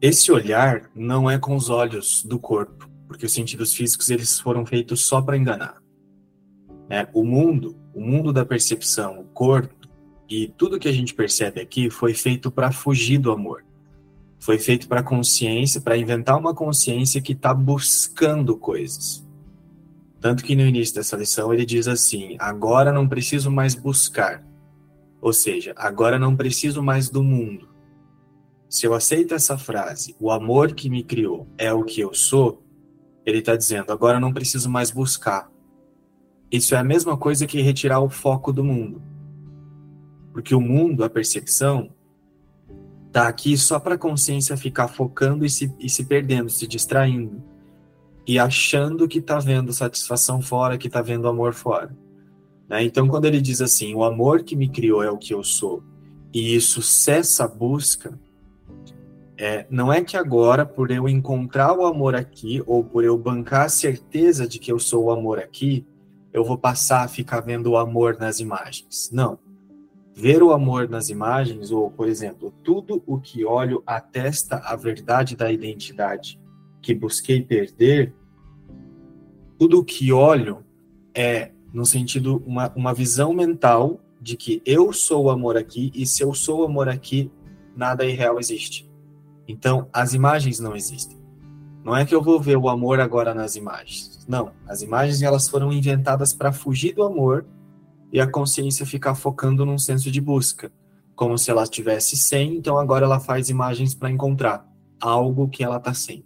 Esse 0.00 0.32
olhar 0.32 0.90
não 0.94 1.30
é 1.30 1.38
com 1.38 1.54
os 1.56 1.68
olhos 1.68 2.24
do 2.24 2.38
corpo 2.38 2.93
porque 3.06 3.26
os 3.26 3.32
sentidos 3.32 3.74
físicos 3.74 4.10
eles 4.10 4.38
foram 4.40 4.64
feitos 4.64 5.02
só 5.02 5.20
para 5.20 5.36
enganar. 5.36 5.82
É, 6.88 7.08
o 7.12 7.24
mundo, 7.24 7.76
o 7.94 8.00
mundo 8.00 8.32
da 8.32 8.44
percepção, 8.44 9.20
o 9.20 9.24
corpo 9.24 9.88
e 10.28 10.48
tudo 10.48 10.78
que 10.78 10.88
a 10.88 10.92
gente 10.92 11.14
percebe 11.14 11.60
aqui 11.60 11.90
foi 11.90 12.14
feito 12.14 12.50
para 12.50 12.72
fugir 12.72 13.18
do 13.18 13.30
amor. 13.30 13.64
Foi 14.38 14.58
feito 14.58 14.88
para 14.88 15.02
consciência, 15.02 15.80
para 15.80 15.96
inventar 15.96 16.38
uma 16.38 16.54
consciência 16.54 17.20
que 17.20 17.32
está 17.32 17.54
buscando 17.54 18.56
coisas. 18.56 19.26
Tanto 20.20 20.42
que 20.42 20.56
no 20.56 20.62
início 20.62 20.94
dessa 20.94 21.16
lição 21.16 21.52
ele 21.52 21.66
diz 21.66 21.86
assim: 21.86 22.36
agora 22.38 22.92
não 22.92 23.06
preciso 23.06 23.50
mais 23.50 23.74
buscar. 23.74 24.42
Ou 25.20 25.32
seja, 25.32 25.72
agora 25.76 26.18
não 26.18 26.36
preciso 26.36 26.82
mais 26.82 27.08
do 27.08 27.22
mundo. 27.22 27.68
Se 28.68 28.86
eu 28.86 28.94
aceito 28.94 29.34
essa 29.34 29.56
frase, 29.56 30.16
o 30.18 30.30
amor 30.30 30.72
que 30.72 30.90
me 30.90 31.04
criou 31.04 31.46
é 31.56 31.72
o 31.72 31.84
que 31.84 32.00
eu 32.00 32.12
sou, 32.12 32.63
ele 33.24 33.38
está 33.38 33.56
dizendo: 33.56 33.92
agora 33.92 34.20
não 34.20 34.32
preciso 34.32 34.68
mais 34.68 34.90
buscar. 34.90 35.50
Isso 36.50 36.74
é 36.74 36.78
a 36.78 36.84
mesma 36.84 37.16
coisa 37.16 37.46
que 37.46 37.60
retirar 37.60 38.00
o 38.00 38.08
foco 38.08 38.52
do 38.52 38.62
mundo. 38.62 39.02
Porque 40.32 40.54
o 40.54 40.60
mundo, 40.60 41.04
a 41.04 41.10
percepção, 41.10 41.90
está 43.06 43.28
aqui 43.28 43.56
só 43.56 43.78
para 43.78 43.94
a 43.94 43.98
consciência 43.98 44.56
ficar 44.56 44.88
focando 44.88 45.44
e 45.44 45.50
se, 45.50 45.72
e 45.78 45.88
se 45.88 46.04
perdendo, 46.04 46.50
se 46.50 46.66
distraindo. 46.66 47.42
E 48.26 48.38
achando 48.38 49.06
que 49.06 49.18
está 49.18 49.38
vendo 49.38 49.72
satisfação 49.72 50.40
fora, 50.40 50.78
que 50.78 50.86
está 50.86 51.02
vendo 51.02 51.28
amor 51.28 51.54
fora. 51.54 51.96
Né? 52.68 52.84
Então, 52.84 53.06
quando 53.08 53.26
ele 53.26 53.40
diz 53.40 53.60
assim: 53.60 53.94
o 53.94 54.04
amor 54.04 54.42
que 54.42 54.56
me 54.56 54.68
criou 54.68 55.02
é 55.02 55.10
o 55.10 55.18
que 55.18 55.34
eu 55.34 55.42
sou, 55.42 55.82
e 56.32 56.54
isso 56.54 56.82
cessa 56.82 57.44
a 57.44 57.48
busca, 57.48 58.18
é, 59.36 59.66
não 59.68 59.92
é 59.92 60.02
que 60.02 60.16
agora, 60.16 60.64
por 60.64 60.90
eu 60.90 61.08
encontrar 61.08 61.76
o 61.76 61.84
amor 61.84 62.14
aqui, 62.14 62.62
ou 62.66 62.84
por 62.84 63.04
eu 63.04 63.18
bancar 63.18 63.62
a 63.62 63.68
certeza 63.68 64.46
de 64.46 64.58
que 64.58 64.70
eu 64.70 64.78
sou 64.78 65.04
o 65.04 65.10
amor 65.10 65.38
aqui, 65.38 65.84
eu 66.32 66.44
vou 66.44 66.56
passar 66.56 67.04
a 67.04 67.08
ficar 67.08 67.40
vendo 67.40 67.70
o 67.70 67.76
amor 67.76 68.16
nas 68.18 68.38
imagens. 68.38 69.10
Não. 69.12 69.38
Ver 70.14 70.42
o 70.42 70.52
amor 70.52 70.88
nas 70.88 71.08
imagens, 71.08 71.72
ou, 71.72 71.90
por 71.90 72.08
exemplo, 72.08 72.52
tudo 72.62 73.02
o 73.06 73.18
que 73.18 73.44
olho 73.44 73.82
atesta 73.84 74.56
a 74.58 74.76
verdade 74.76 75.36
da 75.36 75.50
identidade 75.50 76.40
que 76.80 76.94
busquei 76.94 77.42
perder, 77.42 78.14
tudo 79.58 79.80
o 79.80 79.84
que 79.84 80.12
olho 80.12 80.64
é, 81.14 81.50
no 81.72 81.84
sentido, 81.84 82.42
uma, 82.46 82.72
uma 82.76 82.94
visão 82.94 83.32
mental 83.32 84.00
de 84.20 84.36
que 84.36 84.62
eu 84.64 84.92
sou 84.92 85.24
o 85.24 85.30
amor 85.30 85.56
aqui, 85.56 85.90
e 85.94 86.06
se 86.06 86.22
eu 86.22 86.32
sou 86.34 86.60
o 86.60 86.64
amor 86.64 86.88
aqui, 86.88 87.30
nada 87.76 88.04
irreal 88.04 88.38
existe. 88.38 88.88
Então, 89.46 89.88
as 89.92 90.14
imagens 90.14 90.58
não 90.58 90.74
existem. 90.74 91.22
Não 91.84 91.94
é 91.94 92.06
que 92.06 92.14
eu 92.14 92.22
vou 92.22 92.40
ver 92.40 92.56
o 92.56 92.68
amor 92.68 92.98
agora 92.98 93.34
nas 93.34 93.56
imagens. 93.56 94.24
Não, 94.26 94.52
as 94.66 94.80
imagens 94.80 95.20
elas 95.20 95.48
foram 95.48 95.70
inventadas 95.70 96.32
para 96.32 96.50
fugir 96.50 96.94
do 96.94 97.02
amor 97.02 97.46
e 98.10 98.20
a 98.20 98.26
consciência 98.26 98.86
ficar 98.86 99.14
focando 99.14 99.66
num 99.66 99.76
senso 99.76 100.10
de 100.10 100.20
busca, 100.20 100.72
como 101.14 101.36
se 101.36 101.50
ela 101.50 101.66
tivesse 101.66 102.16
sem, 102.16 102.56
então 102.56 102.78
agora 102.78 103.04
ela 103.04 103.20
faz 103.20 103.50
imagens 103.50 103.94
para 103.94 104.10
encontrar 104.10 104.66
algo 105.00 105.48
que 105.48 105.62
ela 105.62 105.76
está 105.76 105.92
sem. 105.92 106.24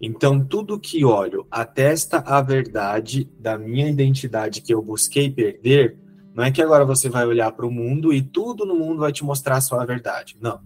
Então, 0.00 0.42
tudo 0.42 0.80
que 0.80 1.04
olho 1.04 1.46
atesta 1.50 2.18
a 2.18 2.40
verdade 2.40 3.30
da 3.38 3.58
minha 3.58 3.88
identidade 3.88 4.62
que 4.62 4.72
eu 4.72 4.80
busquei 4.80 5.30
perder, 5.30 5.98
Não 6.32 6.44
é 6.44 6.50
que 6.50 6.62
agora 6.62 6.84
você 6.84 7.08
vai 7.08 7.26
olhar 7.26 7.50
para 7.52 7.66
o 7.66 7.70
mundo 7.72 8.12
e 8.14 8.22
tudo 8.22 8.64
no 8.64 8.76
mundo 8.76 9.00
vai 9.00 9.12
te 9.12 9.24
mostrar 9.24 9.58
a 9.58 9.84
verdade. 9.84 10.36
Não. 10.40 10.60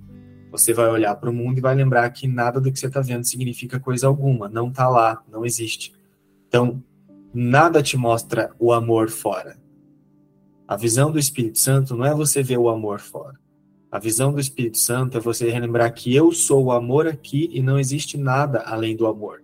Você 0.54 0.72
vai 0.72 0.88
olhar 0.88 1.16
para 1.16 1.28
o 1.28 1.32
mundo 1.32 1.58
e 1.58 1.60
vai 1.60 1.74
lembrar 1.74 2.08
que 2.10 2.28
nada 2.28 2.60
do 2.60 2.70
que 2.70 2.78
você 2.78 2.86
está 2.86 3.00
vendo 3.00 3.24
significa 3.24 3.80
coisa 3.80 4.06
alguma. 4.06 4.48
Não 4.48 4.68
está 4.68 4.88
lá, 4.88 5.20
não 5.28 5.44
existe. 5.44 5.92
Então, 6.46 6.80
nada 7.34 7.82
te 7.82 7.96
mostra 7.96 8.52
o 8.56 8.72
amor 8.72 9.10
fora. 9.10 9.58
A 10.68 10.76
visão 10.76 11.10
do 11.10 11.18
Espírito 11.18 11.58
Santo 11.58 11.96
não 11.96 12.04
é 12.04 12.14
você 12.14 12.40
ver 12.40 12.56
o 12.56 12.68
amor 12.68 13.00
fora. 13.00 13.36
A 13.90 13.98
visão 13.98 14.32
do 14.32 14.38
Espírito 14.38 14.78
Santo 14.78 15.18
é 15.18 15.20
você 15.20 15.50
relembrar 15.50 15.92
que 15.92 16.14
eu 16.14 16.30
sou 16.30 16.66
o 16.66 16.72
amor 16.72 17.08
aqui 17.08 17.50
e 17.52 17.60
não 17.60 17.76
existe 17.76 18.16
nada 18.16 18.60
além 18.60 18.94
do 18.94 19.08
amor. 19.08 19.42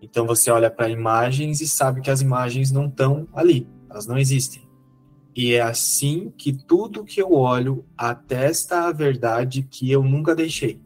Então 0.00 0.26
você 0.26 0.50
olha 0.50 0.70
para 0.70 0.88
imagens 0.88 1.60
e 1.60 1.68
sabe 1.68 2.00
que 2.00 2.10
as 2.10 2.22
imagens 2.22 2.72
não 2.72 2.86
estão 2.86 3.28
ali, 3.34 3.68
elas 3.90 4.06
não 4.06 4.16
existem. 4.16 4.62
E 5.40 5.54
é 5.54 5.62
assim 5.62 6.30
que 6.36 6.52
tudo 6.52 7.02
que 7.02 7.18
eu 7.18 7.32
olho 7.32 7.86
atesta 7.96 8.82
a 8.82 8.92
verdade 8.92 9.62
que 9.62 9.90
eu 9.90 10.02
nunca 10.02 10.34
deixei. 10.34 10.78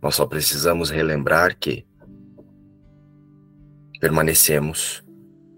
Nós 0.00 0.14
só 0.14 0.24
precisamos 0.24 0.88
relembrar 0.88 1.54
que 1.58 1.84
permanecemos 4.00 5.04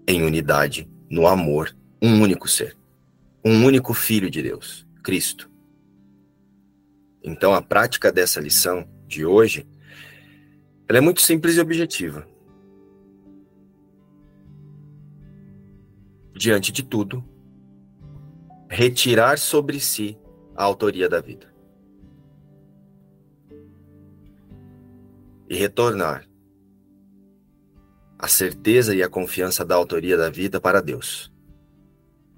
em 0.05 0.23
unidade, 0.23 0.91
no 1.09 1.25
amor, 1.25 1.73
um 2.01 2.21
único 2.21 2.49
ser, 2.49 2.75
um 3.41 3.63
único 3.63 3.93
Filho 3.93 4.29
de 4.29 4.41
Deus, 4.41 4.85
Cristo. 5.01 5.49
Então 7.23 7.53
a 7.53 7.61
prática 7.61 8.11
dessa 8.11 8.41
lição 8.41 8.85
de 9.07 9.25
hoje, 9.25 9.65
ela 10.89 10.97
é 10.97 11.01
muito 11.01 11.21
simples 11.21 11.55
e 11.55 11.61
objetiva. 11.61 12.27
Diante 16.35 16.71
de 16.71 16.83
tudo, 16.83 17.23
retirar 18.69 19.39
sobre 19.39 19.79
si 19.79 20.17
a 20.55 20.63
autoria 20.63 21.07
da 21.07 21.21
vida. 21.21 21.53
E 25.49 25.55
retornar 25.55 26.27
a 28.17 28.27
certeza 28.27 28.95
e 28.95 29.03
a 29.03 29.09
confiança 29.09 29.63
da 29.63 29.75
autoria 29.75 30.17
da 30.17 30.29
vida 30.29 30.59
para 30.59 30.81
Deus. 30.81 31.31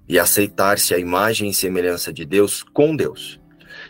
E 0.08 0.20
aceitar-se 0.20 0.94
a 0.94 1.00
imagem 1.00 1.50
e 1.50 1.54
semelhança 1.54 2.13
de 2.13 2.25
Deus 2.25 2.63
com 2.63 2.96
Deus. 2.96 3.39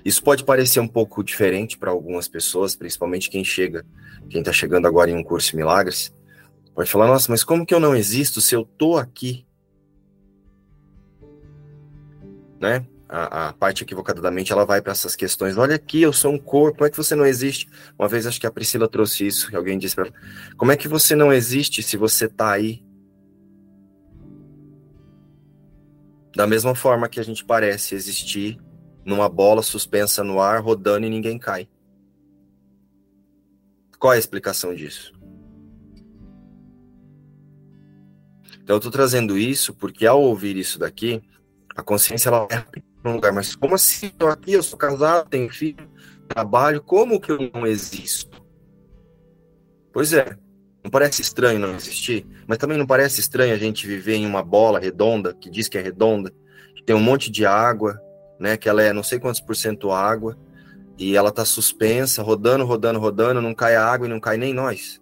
Isso 0.06 0.24
pode 0.24 0.44
parecer 0.44 0.80
um 0.80 0.88
pouco 0.88 1.24
diferente 1.24 1.78
para 1.78 1.92
algumas 1.92 2.28
pessoas, 2.28 2.76
principalmente 2.76 3.30
quem 3.30 3.44
chega, 3.44 3.86
quem 4.30 4.42
está 4.42 4.54
chegando 4.54 4.88
agora 4.88 5.10
em 5.10 5.16
um 5.16 5.24
curso 5.24 5.52
de 5.52 5.58
milagres, 5.58 6.14
pode 6.76 6.90
falar: 6.90 7.08
nossa, 7.08 7.32
mas 7.32 7.44
como 7.44 7.66
que 7.66 7.74
eu 7.74 7.80
não 7.80 7.96
existo 7.96 8.42
se 8.42 8.56
eu 8.56 8.62
estou 8.62 8.98
aqui 8.98 9.47
né? 12.60 12.86
A, 13.10 13.48
a, 13.48 13.54
parte 13.54 13.84
equivocada 13.84 14.22
da 14.22 14.30
mente 14.30 14.52
ela 14.52 14.66
vai 14.66 14.82
para 14.82 14.92
essas 14.92 15.16
questões. 15.16 15.58
Olha 15.58 15.76
aqui, 15.76 16.02
eu 16.02 16.12
sou 16.12 16.34
um 16.34 16.38
corpo, 16.38 16.80
como 16.80 16.88
é 16.88 16.90
que 16.90 16.98
você 16.98 17.16
não 17.16 17.26
existe? 17.26 17.70
Uma 17.98 18.08
vez 18.08 18.28
acho 18.28 18.40
que 18.40 18.48
a 18.48 18.52
Priscila 18.52 18.88
trouxe 18.88 19.26
isso, 19.26 19.50
que 19.50 19.56
alguém 19.56 19.78
disse 19.78 19.96
para 19.96 20.08
ela: 20.08 20.16
Como 20.58 20.72
é 20.72 20.78
que 20.78 20.88
você 20.88 21.16
não 21.16 21.32
existe 21.32 21.82
se 21.82 21.96
você 21.96 22.26
está 22.26 22.52
aí? 22.52 22.84
Da 26.36 26.46
mesma 26.46 26.76
forma 26.76 27.08
que 27.08 27.20
a 27.20 27.24
gente 27.24 27.46
parece 27.46 27.96
existir 27.96 28.60
numa 29.06 29.30
bola 29.30 29.64
suspensa 29.64 30.22
no 30.22 30.42
ar, 30.42 30.62
rodando 30.62 31.08
e 31.08 31.10
ninguém 31.10 31.40
cai. 31.40 31.68
Qual 33.98 34.12
é 34.12 34.18
a 34.18 34.20
explicação 34.20 34.76
disso? 34.76 35.14
Então 38.62 38.76
eu 38.76 38.78
estou 38.78 38.92
trazendo 38.92 39.38
isso 39.38 39.74
porque 39.74 40.06
ao 40.06 40.22
ouvir 40.22 40.58
isso 40.58 40.78
daqui, 40.78 41.24
a 41.78 41.84
consciência 41.84 42.30
ela 42.30 42.48
vai 42.48 42.66
para 43.02 43.12
um 43.12 43.14
lugar, 43.14 43.32
mas 43.32 43.56
como 43.56 43.76
assim? 43.76 44.12
Eu 44.20 44.28
aqui, 44.30 44.54
eu 44.54 44.64
sou 44.64 44.80
casado, 44.80 45.30
tenho 45.30 45.48
filho, 45.54 45.88
trabalho, 46.28 46.82
como 46.82 47.22
que 47.22 47.32
eu 47.32 47.38
não 47.54 47.68
existo? 47.68 48.44
Pois 49.94 50.12
é, 50.12 50.36
não 50.84 50.90
parece 50.90 51.22
estranho 51.22 51.60
não 51.60 51.76
existir, 51.76 52.26
mas 52.48 52.58
também 52.58 52.80
não 52.80 52.88
parece 52.88 53.22
estranho 53.22 53.54
a 53.54 53.58
gente 53.58 53.86
viver 53.86 54.16
em 54.16 54.26
uma 54.26 54.44
bola 54.44 54.80
redonda, 54.80 55.36
que 55.36 55.52
diz 55.52 55.70
que 55.70 55.78
é 55.78 55.82
redonda, 55.82 56.34
que 56.76 56.84
tem 56.84 56.96
um 56.96 57.02
monte 57.02 57.30
de 57.30 57.46
água, 57.46 58.02
né, 58.40 58.58
que 58.58 58.68
ela 58.68 58.82
é 58.82 58.92
não 58.92 59.04
sei 59.04 59.20
quantos 59.20 59.40
por 59.40 59.56
cento 59.56 59.92
água, 59.92 60.36
e 60.98 61.16
ela 61.16 61.32
tá 61.32 61.46
suspensa, 61.46 62.24
rodando, 62.24 62.66
rodando, 62.66 63.00
rodando, 63.00 63.40
não 63.40 63.54
cai 63.54 63.76
a 63.76 63.86
água 63.86 64.08
e 64.08 64.10
não 64.10 64.20
cai 64.20 64.36
nem 64.36 64.52
nós. 64.52 65.00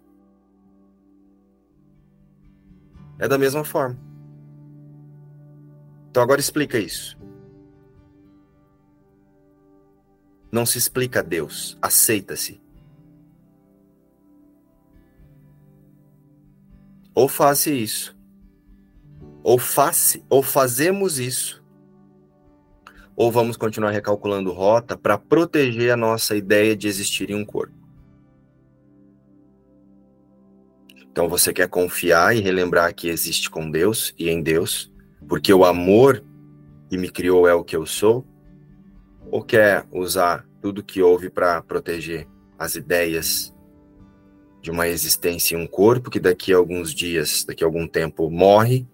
É 3.18 3.26
da 3.26 3.38
mesma 3.38 3.64
forma. 3.64 4.05
Então 6.16 6.22
agora 6.22 6.40
explica 6.40 6.78
isso. 6.78 7.14
Não 10.50 10.64
se 10.64 10.78
explica 10.78 11.20
a 11.20 11.22
Deus, 11.22 11.76
aceita-se. 11.82 12.58
Ou 17.14 17.28
faça 17.28 17.68
isso. 17.68 18.16
Ou 19.42 19.58
faça, 19.58 20.18
ou 20.30 20.42
fazemos 20.42 21.18
isso. 21.18 21.62
Ou 23.14 23.30
vamos 23.30 23.58
continuar 23.58 23.90
recalculando 23.90 24.54
rota 24.54 24.96
para 24.96 25.18
proteger 25.18 25.92
a 25.92 25.98
nossa 25.98 26.34
ideia 26.34 26.74
de 26.74 26.88
existir 26.88 27.28
em 27.28 27.34
um 27.34 27.44
corpo. 27.44 27.76
Então 31.10 31.28
você 31.28 31.52
quer 31.52 31.68
confiar 31.68 32.34
e 32.34 32.40
relembrar 32.40 32.94
que 32.94 33.08
existe 33.08 33.50
com 33.50 33.70
Deus 33.70 34.14
e 34.18 34.30
em 34.30 34.42
Deus 34.42 34.95
porque 35.28 35.52
o 35.52 35.64
amor 35.64 36.22
que 36.88 36.96
me 36.96 37.10
criou 37.10 37.48
é 37.48 37.54
o 37.54 37.64
que 37.64 37.76
eu 37.76 37.84
sou? 37.84 38.26
Ou 39.30 39.42
quer 39.42 39.86
usar 39.90 40.46
tudo 40.60 40.84
que 40.84 41.02
houve 41.02 41.28
para 41.28 41.60
proteger 41.62 42.28
as 42.58 42.76
ideias 42.76 43.54
de 44.62 44.70
uma 44.70 44.88
existência 44.88 45.56
em 45.56 45.60
um 45.60 45.66
corpo 45.66 46.10
que 46.10 46.20
daqui 46.20 46.52
a 46.52 46.56
alguns 46.56 46.92
dias, 46.92 47.44
daqui 47.44 47.64
a 47.64 47.66
algum 47.66 47.86
tempo 47.86 48.30
morre? 48.30 48.86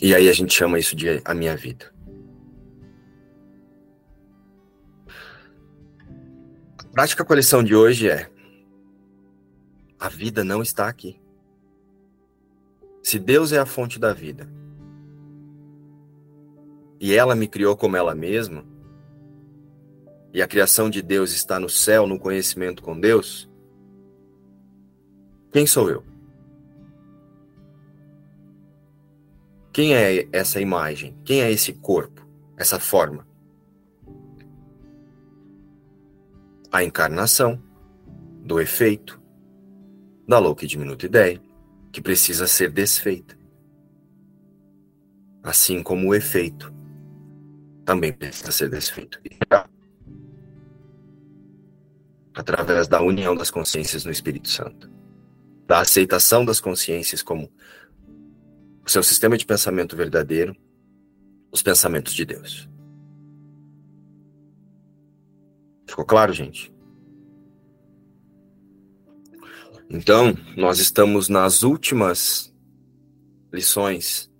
E 0.00 0.14
aí 0.14 0.28
a 0.28 0.32
gente 0.32 0.52
chama 0.52 0.78
isso 0.78 0.96
de 0.96 1.22
a 1.24 1.32
minha 1.32 1.56
vida. 1.56 1.92
A 6.76 6.84
prática 6.92 7.34
lição 7.34 7.62
de 7.62 7.74
hoje 7.74 8.10
é: 8.10 8.28
a 9.98 10.08
vida 10.08 10.42
não 10.42 10.60
está 10.60 10.88
aqui. 10.88 11.21
Se 13.02 13.18
Deus 13.18 13.52
é 13.52 13.58
a 13.58 13.66
fonte 13.66 13.98
da 13.98 14.12
vida 14.12 14.48
e 17.00 17.12
ela 17.14 17.34
me 17.34 17.48
criou 17.48 17.76
como 17.76 17.96
ela 17.96 18.14
mesma, 18.14 18.64
e 20.32 20.40
a 20.40 20.46
criação 20.46 20.88
de 20.88 21.02
Deus 21.02 21.32
está 21.32 21.58
no 21.58 21.68
céu, 21.68 22.06
no 22.06 22.18
conhecimento 22.18 22.80
com 22.80 22.98
Deus, 22.98 23.50
quem 25.50 25.66
sou 25.66 25.90
eu? 25.90 26.04
Quem 29.72 29.94
é 29.94 30.28
essa 30.32 30.60
imagem? 30.60 31.16
Quem 31.24 31.42
é 31.42 31.50
esse 31.50 31.72
corpo? 31.72 32.24
Essa 32.56 32.78
forma? 32.78 33.26
A 36.70 36.84
encarnação 36.84 37.60
do 38.44 38.60
efeito 38.60 39.20
da 40.26 40.38
louca 40.38 40.64
e 40.64 40.68
diminuta 40.68 41.04
ideia 41.04 41.42
que 41.92 42.00
precisa 42.00 42.46
ser 42.46 42.70
desfeita. 42.70 43.38
Assim 45.42 45.82
como 45.82 46.08
o 46.08 46.14
efeito 46.14 46.72
também 47.84 48.12
precisa 48.12 48.50
ser 48.50 48.70
desfeito. 48.70 49.20
Através 52.34 52.88
da 52.88 53.02
união 53.02 53.36
das 53.36 53.50
consciências 53.50 54.04
no 54.04 54.10
Espírito 54.10 54.48
Santo, 54.48 54.90
da 55.66 55.80
aceitação 55.80 56.44
das 56.44 56.60
consciências 56.60 57.22
como 57.22 57.52
o 58.84 58.90
seu 58.90 59.02
sistema 59.02 59.36
de 59.36 59.44
pensamento 59.44 59.94
verdadeiro, 59.94 60.56
os 61.52 61.62
pensamentos 61.62 62.14
de 62.14 62.24
Deus. 62.24 62.68
Ficou 65.86 66.06
claro, 66.06 66.32
gente? 66.32 66.72
Então, 69.94 70.34
nós 70.56 70.78
estamos 70.78 71.28
nas 71.28 71.62
últimas 71.62 72.50
lições 73.52 74.32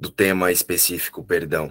do 0.00 0.10
tema 0.10 0.50
específico 0.50 1.22
perdão. 1.22 1.70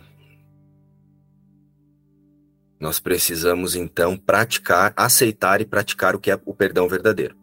Nós 2.80 3.00
precisamos 3.00 3.76
então 3.76 4.16
praticar, 4.16 4.94
aceitar 4.96 5.60
e 5.60 5.66
praticar 5.66 6.16
o 6.16 6.20
que 6.20 6.30
é 6.30 6.40
o 6.46 6.54
perdão 6.54 6.88
verdadeiro. 6.88 7.36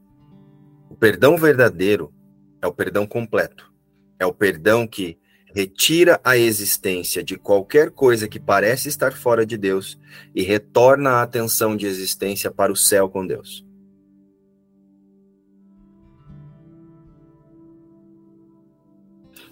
O 0.89 0.95
perdão 0.95 1.37
verdadeiro 1.37 2.15
é 2.63 2.69
o 2.69 2.73
perdão 2.73 3.09
completo. 3.09 3.75
É 4.17 4.25
o 4.25 4.33
perdão 4.33 4.87
que 4.87 5.19
retira 5.53 6.21
a 6.23 6.37
existência 6.37 7.21
de 7.21 7.37
qualquer 7.37 7.91
coisa 7.91 8.29
que 8.29 8.39
parece 8.39 8.89
estar 8.89 9.13
fora 9.13 9.45
de 9.45 9.57
Deus 9.57 9.99
e 10.33 10.43
retorna 10.43 11.15
a 11.15 11.23
atenção 11.23 11.77
de 11.77 11.87
existência 11.87 12.49
para 12.49 12.71
o 12.71 12.77
céu 12.77 13.09
com 13.09 13.27
Deus. 13.27 13.65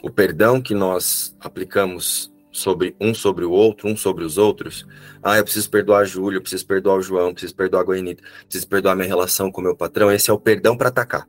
O 0.02 0.10
perdão 0.10 0.60
que 0.60 0.74
nós 0.74 1.34
aplicamos 1.38 2.32
sobre 2.52 2.94
um 3.00 3.14
sobre 3.14 3.44
o 3.44 3.50
outro, 3.50 3.88
um 3.88 3.96
sobre 3.96 4.24
os 4.24 4.36
outros. 4.36 4.86
Ah, 5.22 5.38
eu 5.38 5.44
preciso 5.44 5.70
perdoar 5.70 6.02
a 6.02 6.04
Júlia, 6.04 6.36
eu 6.36 6.42
preciso 6.42 6.66
perdoar 6.66 6.98
o 6.98 7.02
João, 7.02 7.28
eu 7.28 7.32
preciso 7.32 7.54
perdoar 7.54 7.80
a 7.80 7.84
Goianita, 7.84 8.22
preciso 8.44 8.68
perdoar 8.68 8.94
minha 8.94 9.08
relação 9.08 9.50
com 9.50 9.62
meu 9.62 9.74
patrão. 9.74 10.12
Esse 10.12 10.30
é 10.30 10.32
o 10.32 10.38
perdão 10.38 10.76
para 10.76 10.88
atacar. 10.88 11.26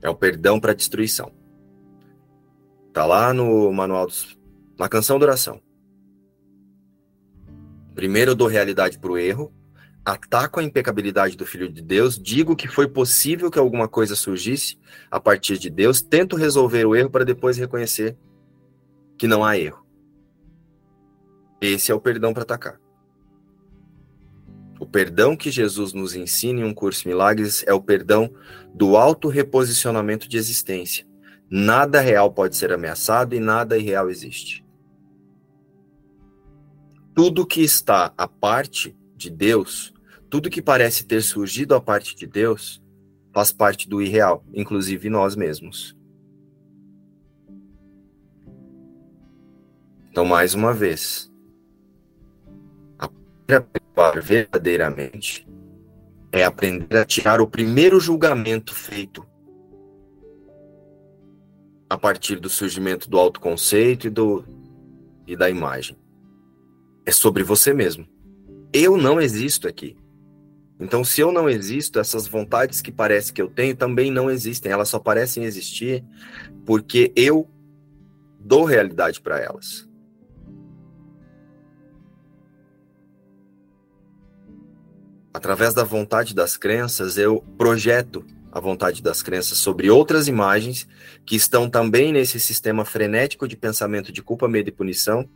É 0.00 0.08
o 0.08 0.14
perdão 0.14 0.60
para 0.60 0.74
destruição. 0.74 1.32
Tá 2.92 3.04
lá 3.04 3.32
no 3.32 3.72
manual 3.72 4.06
dos, 4.06 4.38
na 4.78 4.88
canção 4.88 5.18
da 5.18 5.26
oração. 5.26 5.60
Primeiro 7.94 8.32
eu 8.32 8.34
dou 8.34 8.48
realidade 8.48 8.98
para 8.98 9.10
o 9.10 9.18
erro, 9.18 9.52
ataco 10.04 10.58
a 10.58 10.62
impecabilidade 10.62 11.36
do 11.36 11.46
Filho 11.46 11.72
de 11.72 11.80
Deus, 11.80 12.18
digo 12.18 12.56
que 12.56 12.68
foi 12.68 12.88
possível 12.88 13.50
que 13.50 13.58
alguma 13.58 13.88
coisa 13.88 14.16
surgisse 14.16 14.78
a 15.10 15.20
partir 15.20 15.58
de 15.58 15.70
Deus, 15.70 16.02
tento 16.02 16.36
resolver 16.36 16.84
o 16.84 16.96
erro 16.96 17.10
para 17.10 17.24
depois 17.24 17.56
reconhecer 17.56 18.16
que 19.16 19.26
não 19.26 19.44
há 19.44 19.56
erro. 19.56 19.86
Esse 21.60 21.92
é 21.92 21.94
o 21.94 22.00
perdão 22.00 22.34
para 22.34 22.42
atacar. 22.42 22.80
O 24.80 24.86
perdão 24.86 25.36
que 25.36 25.48
Jesus 25.48 25.92
nos 25.92 26.16
ensina 26.16 26.60
em 26.60 26.64
um 26.64 26.74
curso 26.74 27.06
milagres 27.06 27.64
é 27.68 27.72
o 27.72 27.80
perdão 27.80 28.34
do 28.74 28.96
auto-reposicionamento 28.96 30.28
de 30.28 30.36
existência. 30.36 31.06
Nada 31.48 32.00
real 32.00 32.32
pode 32.32 32.56
ser 32.56 32.72
ameaçado 32.72 33.36
e 33.36 33.38
nada 33.38 33.78
irreal 33.78 34.10
existe. 34.10 34.64
Tudo 37.14 37.46
que 37.46 37.60
está 37.60 38.12
à 38.18 38.26
parte 38.26 38.96
de 39.14 39.30
Deus, 39.30 39.91
tudo 40.32 40.48
que 40.48 40.62
parece 40.62 41.04
ter 41.04 41.22
surgido 41.22 41.74
à 41.74 41.80
parte 41.80 42.16
de 42.16 42.26
Deus, 42.26 42.82
faz 43.34 43.52
parte 43.52 43.86
do 43.86 44.00
irreal, 44.00 44.42
inclusive 44.54 45.10
nós 45.10 45.36
mesmos. 45.36 45.94
Então, 50.08 50.24
mais 50.24 50.54
uma 50.54 50.72
vez, 50.72 51.30
aprender 52.98 54.22
verdadeiramente 54.22 55.46
é 56.32 56.44
aprender 56.44 56.96
a 56.96 57.04
tirar 57.04 57.42
o 57.42 57.46
primeiro 57.46 58.00
julgamento 58.00 58.74
feito 58.74 59.26
a 61.90 61.98
partir 61.98 62.36
do 62.36 62.48
surgimento 62.48 63.06
do 63.10 63.18
autoconceito 63.18 64.06
e, 64.06 64.10
do, 64.10 64.42
e 65.26 65.36
da 65.36 65.50
imagem. 65.50 65.94
É 67.04 67.12
sobre 67.12 67.42
você 67.42 67.74
mesmo. 67.74 68.08
Eu 68.72 68.96
não 68.96 69.20
existo 69.20 69.68
aqui. 69.68 70.01
Então, 70.82 71.04
se 71.04 71.20
eu 71.20 71.30
não 71.30 71.48
existo, 71.48 71.98
essas 71.98 72.26
vontades 72.26 72.82
que 72.82 72.90
parece 72.90 73.32
que 73.32 73.40
eu 73.40 73.48
tenho 73.48 73.74
também 73.74 74.10
não 74.10 74.30
existem. 74.30 74.72
Elas 74.72 74.88
só 74.88 74.98
parecem 74.98 75.44
existir 75.44 76.04
porque 76.66 77.12
eu 77.14 77.48
dou 78.38 78.64
realidade 78.64 79.20
para 79.20 79.38
elas. 79.38 79.88
através 85.32 85.72
da 85.72 85.82
vontade 85.82 86.34
das 86.34 86.56
crenças, 86.56 87.16
eu 87.16 87.42
projeto 87.56 88.24
a 88.50 88.60
vontade 88.60 89.02
das 89.02 89.22
crenças 89.22 89.56
sobre 89.56 89.90
outras 89.90 90.28
imagens 90.28 90.86
que 91.24 91.34
estão 91.34 91.70
também 91.70 92.12
nesse 92.12 92.38
sistema 92.38 92.84
frenético 92.84 93.48
de 93.48 93.56
pensamento 93.56 94.12
de 94.12 94.22
culpa, 94.22 94.46
medo 94.46 94.68
e 94.68 94.72
punição, 94.72 95.26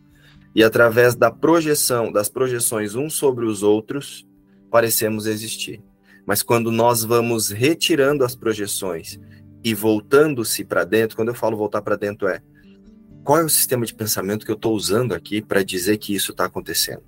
e 0.54 0.62
através 0.62 1.14
da 1.14 1.30
projeção, 1.30 2.12
das 2.12 2.28
projeções 2.28 2.94
uns 2.94 3.14
sobre 3.14 3.46
os 3.46 3.62
outros, 3.62 4.26
parecemos 4.70 5.26
existir. 5.26 5.82
Mas 6.26 6.42
quando 6.42 6.72
nós 6.72 7.04
vamos 7.04 7.50
retirando 7.50 8.24
as 8.24 8.34
projeções 8.34 9.18
e 9.62 9.74
voltando-se 9.74 10.64
para 10.64 10.84
dentro, 10.84 11.16
quando 11.16 11.28
eu 11.28 11.34
falo 11.34 11.56
voltar 11.56 11.82
para 11.82 11.96
dentro 11.96 12.28
é 12.28 12.40
qual 13.26 13.40
é 13.40 13.44
o 13.44 13.48
sistema 13.48 13.84
de 13.84 13.92
pensamento 13.92 14.46
que 14.46 14.52
eu 14.52 14.56
estou 14.56 14.72
usando 14.72 15.12
aqui 15.12 15.42
para 15.42 15.64
dizer 15.64 15.98
que 15.98 16.14
isso 16.14 16.30
está 16.30 16.44
acontecendo? 16.44 17.02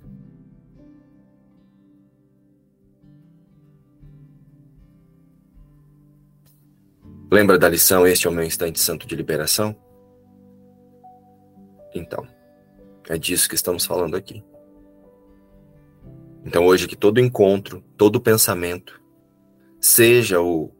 Lembra 7.31 7.57
da 7.57 7.69
lição 7.69 8.05
Este 8.05 8.27
é 8.27 8.29
o 8.29 8.33
meu 8.33 8.43
instante 8.43 8.81
santo 8.81 9.07
de 9.07 9.15
liberação? 9.15 9.73
Então, 11.95 12.27
é 13.07 13.17
disso 13.17 13.47
que 13.47 13.55
estamos 13.55 13.85
falando 13.85 14.17
aqui. 14.17 14.43
Então, 16.45 16.65
hoje 16.65 16.87
que 16.87 16.95
todo 16.95 17.19
encontro, 17.19 17.83
todo 17.97 18.21
pensamento, 18.21 19.01
seja 19.79 20.41
o, 20.41 20.71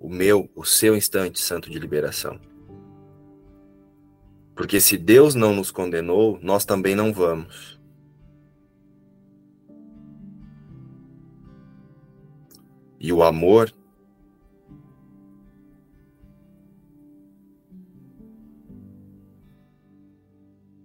o 0.00 0.08
meu, 0.08 0.50
o 0.54 0.64
seu 0.64 0.96
instante 0.96 1.40
santo 1.40 1.70
de 1.70 1.78
liberação. 1.78 2.40
Porque 4.54 4.80
se 4.80 4.96
Deus 4.96 5.34
não 5.34 5.54
nos 5.54 5.70
condenou, 5.70 6.38
nós 6.42 6.64
também 6.64 6.94
não 6.94 7.12
vamos. 7.12 7.80
E 12.98 13.12
o 13.12 13.22
amor 13.22 13.72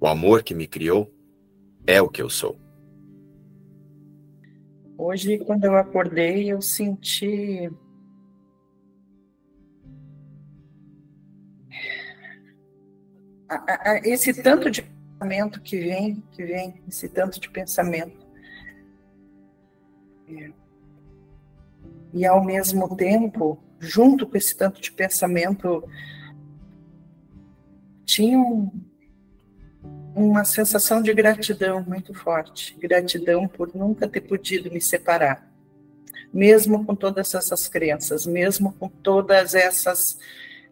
O 0.01 0.07
amor 0.07 0.43
que 0.43 0.55
me 0.55 0.65
criou 0.65 1.13
é 1.85 2.01
o 2.01 2.07
que 2.07 2.21
eu 2.21 2.29
sou. 2.29 2.57
Hoje, 5.01 5.37
quando 5.37 5.63
eu 5.63 5.77
acordei, 5.77 6.51
eu 6.51 6.61
senti 6.61 7.71
esse 14.03 14.43
tanto 14.43 14.69
de 14.69 14.81
pensamento 14.81 15.61
que 15.61 15.79
vem, 15.79 16.21
que 16.33 16.43
vem, 16.43 16.83
esse 16.85 17.07
tanto 17.07 17.39
de 17.39 17.49
pensamento. 17.49 18.27
E 22.13 22.25
ao 22.25 22.43
mesmo 22.43 22.93
tempo, 22.97 23.57
junto 23.79 24.27
com 24.27 24.35
esse 24.35 24.53
tanto 24.57 24.81
de 24.81 24.91
pensamento, 24.91 25.81
tinha 28.03 28.37
um, 28.37 28.69
uma 30.19 30.43
sensação 30.43 31.01
de 31.01 31.13
gratidão 31.13 31.81
muito 31.81 32.13
forte, 32.13 32.75
gratidão 32.77 33.47
por 33.47 33.73
nunca 33.73 34.05
ter 34.05 34.19
podido 34.19 34.69
me 34.69 34.81
separar, 34.81 35.49
mesmo 36.33 36.85
com 36.85 36.93
todas 36.93 37.33
essas 37.33 37.69
crenças, 37.69 38.25
mesmo 38.25 38.73
com 38.73 38.89
todas 38.89 39.55
essas 39.55 40.19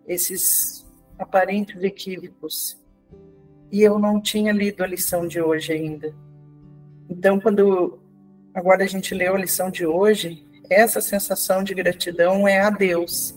esses 0.05 0.85
aparentes 1.17 1.81
equívocos. 1.81 2.77
E 3.71 3.81
eu 3.81 3.97
não 3.97 4.21
tinha 4.21 4.51
lido 4.51 4.83
a 4.83 4.87
lição 4.87 5.27
de 5.27 5.41
hoje 5.41 5.73
ainda. 5.73 6.13
Então, 7.09 7.39
quando 7.39 7.99
agora 8.53 8.83
a 8.83 8.87
gente 8.87 9.13
leu 9.13 9.35
a 9.35 9.39
lição 9.39 9.69
de 9.69 9.85
hoje, 9.85 10.45
essa 10.69 11.01
sensação 11.01 11.63
de 11.63 11.73
gratidão 11.73 12.47
é 12.47 12.59
a 12.59 12.69
Deus. 12.69 13.35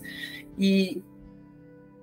E 0.57 1.03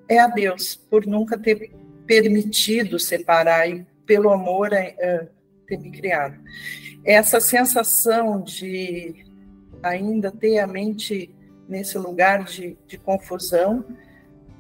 é 0.09 0.19
a 0.19 0.27
Deus 0.27 0.75
por 0.75 1.07
nunca 1.07 1.39
ter 1.39 1.73
permitido 2.07 2.99
separar 2.99 3.69
e 3.69 3.87
pelo 4.09 4.33
amor 4.33 4.73
a 4.75 5.29
ter 5.67 5.79
me 5.79 5.93
criado. 5.93 6.43
Essa 7.05 7.39
sensação 7.39 8.43
de 8.43 9.27
ainda 9.83 10.33
ter 10.33 10.59
a 10.59 10.67
mente 10.67 11.33
nesse 11.69 11.99
lugar 11.99 12.43
de, 12.43 12.77
de 12.87 12.97
confusão 12.97 13.85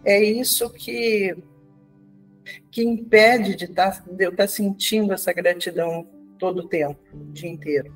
é 0.04 0.22
isso 0.22 0.70
que 0.70 1.34
que 2.70 2.82
impede 2.82 3.54
de, 3.54 3.68
tá, 3.68 3.90
de 3.90 4.24
eu 4.24 4.30
estar 4.30 4.44
tá 4.44 4.48
sentindo 4.48 5.12
essa 5.12 5.32
gratidão 5.32 6.06
todo 6.38 6.60
o 6.60 6.68
tempo, 6.68 6.98
o 7.12 7.32
dia 7.32 7.50
inteiro. 7.50 7.94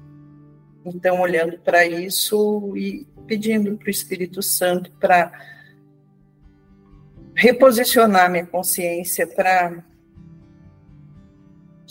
Então, 0.85 1.21
olhando 1.21 1.59
para 1.59 1.87
isso 1.87 2.77
e 2.77 3.07
pedindo 3.27 3.79
para 3.79 3.87
o 3.87 3.91
Espírito 3.91 4.43
Santo 4.43 4.91
para 5.01 5.33
reposicionar 7.35 8.31
minha 8.31 8.45
consciência, 8.45 9.27
para 9.27 9.83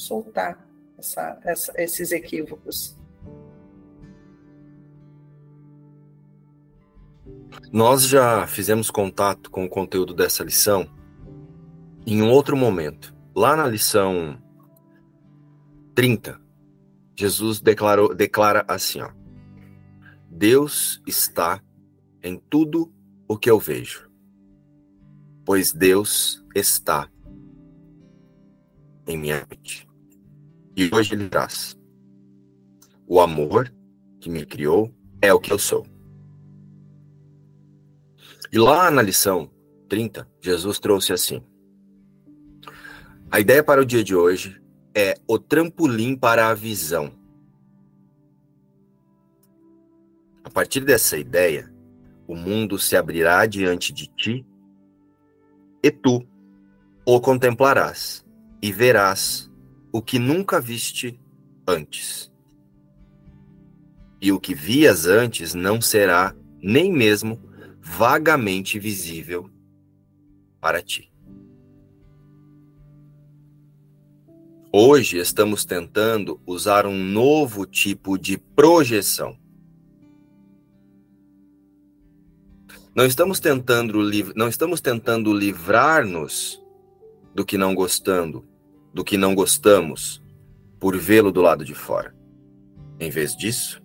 soltar 0.02 0.68
essa, 0.98 1.40
essa, 1.44 1.74
esses 1.82 2.12
equívocos. 2.12 2.98
Nós 7.72 8.04
já 8.08 8.46
fizemos 8.48 8.90
contato 8.90 9.50
com 9.50 9.66
o 9.66 9.70
conteúdo 9.70 10.14
dessa 10.14 10.44
lição 10.44 10.90
em 12.06 12.22
um 12.22 12.30
outro 12.30 12.58
momento. 12.58 13.16
Lá 13.36 13.56
na 13.56 13.68
lição 13.68 14.42
30, 15.96 16.40
Jesus 17.16 17.62
declarou, 17.62 18.14
declara 18.14 18.66
assim: 18.68 19.02
ó, 19.02 19.12
Deus 20.30 21.02
está 21.08 21.62
em 22.24 22.38
tudo 22.50 22.92
o 23.28 23.38
que 23.38 23.50
eu 23.50 23.60
vejo, 23.60 24.10
pois 25.46 25.72
Deus 25.72 26.44
está 26.54 27.10
em 29.08 29.18
minha 29.18 29.46
mente. 29.50 29.91
E 30.82 30.90
hoje 30.92 31.14
ele 31.14 31.30
traz: 31.30 31.78
O 33.06 33.22
amor 33.22 33.72
que 34.20 34.32
me 34.32 34.44
criou 34.44 34.92
é 35.22 35.32
o 35.32 35.40
que 35.40 35.54
eu 35.54 35.60
sou. 35.60 35.86
E 38.52 38.58
lá 38.58 38.90
na 38.90 39.04
lição 39.04 39.52
30, 39.88 40.28
Jesus 40.42 40.80
trouxe 40.80 41.14
assim: 41.14 41.44
A 43.30 43.40
ideia 43.40 43.64
para 43.64 43.80
o 43.80 43.86
dia 43.86 44.04
de 44.04 44.16
hoje 44.16 44.60
é 44.96 45.14
o 45.28 45.38
trampolim 45.38 46.16
para 46.16 46.50
a 46.50 46.56
visão. 46.56 47.12
A 50.44 50.50
partir 50.50 50.80
dessa 50.80 51.16
ideia, 51.16 51.72
o 52.28 52.36
mundo 52.36 52.80
se 52.80 52.98
abrirá 52.98 53.46
diante 53.46 53.94
de 53.94 54.08
ti 54.08 54.44
e 55.84 55.92
tu 55.92 56.28
o 57.06 57.22
contemplarás 57.22 58.26
e 58.64 58.72
verás 58.72 59.51
o 59.92 60.02
que 60.02 60.18
nunca 60.18 60.60
viste 60.60 61.20
antes. 61.68 62.32
E 64.22 64.32
o 64.32 64.40
que 64.40 64.54
vias 64.54 65.06
antes 65.06 65.54
não 65.54 65.82
será 65.82 66.36
nem 66.62 66.92
mesmo 66.92 67.42
vagamente 67.82 68.80
visível 68.80 69.50
para 70.60 70.82
ti. 70.82 71.12
Hoje 74.74 75.18
estamos 75.18 75.66
tentando 75.66 76.40
usar 76.46 76.86
um 76.86 76.98
novo 76.98 77.66
tipo 77.66 78.18
de 78.18 78.38
projeção. 78.38 79.38
Não 82.96 83.06
estamos 83.06 83.40
tentando, 83.40 84.00
não 84.36 84.48
estamos 84.48 84.80
tentando 84.80 85.34
livrar-nos 85.34 86.62
do 87.34 87.46
que 87.46 87.58
não 87.58 87.74
gostando, 87.74 88.46
do 88.94 89.04
que 89.04 89.18
não 89.18 89.34
gostamos, 89.34 90.22
por 90.80 90.98
vê-lo 90.98 91.32
do 91.32 91.42
lado 91.42 91.64
de 91.64 91.74
fora. 91.74 92.16
Em 93.00 93.10
vez 93.10 93.36
disso, 93.36 93.82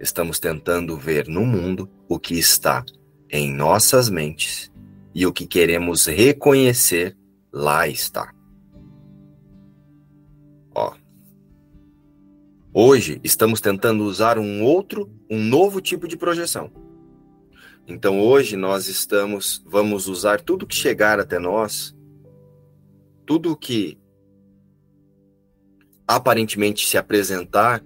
estamos 0.00 0.38
tentando 0.38 0.96
ver 0.96 1.28
no 1.28 1.44
mundo 1.44 1.90
o 2.08 2.18
que 2.18 2.38
está 2.38 2.84
em 3.30 3.52
nossas 3.52 4.08
mentes 4.08 4.72
e 5.14 5.26
o 5.26 5.32
que 5.32 5.46
queremos 5.46 6.06
reconhecer 6.06 7.16
lá 7.52 7.86
está. 7.86 8.32
Ó. 10.74 10.94
Hoje 12.72 13.20
estamos 13.22 13.60
tentando 13.60 14.04
usar 14.04 14.38
um 14.38 14.62
outro, 14.62 15.10
um 15.28 15.42
novo 15.42 15.80
tipo 15.80 16.08
de 16.08 16.16
projeção. 16.16 16.72
Então 17.86 18.20
hoje 18.20 18.56
nós 18.56 18.86
estamos, 18.86 19.64
vamos 19.66 20.06
usar 20.06 20.40
tudo 20.40 20.66
que 20.66 20.74
chegar 20.74 21.18
até 21.18 21.38
nós, 21.38 21.96
tudo 23.26 23.56
que 23.56 23.98
aparentemente 26.16 26.86
se 26.86 26.98
apresentar 26.98 27.82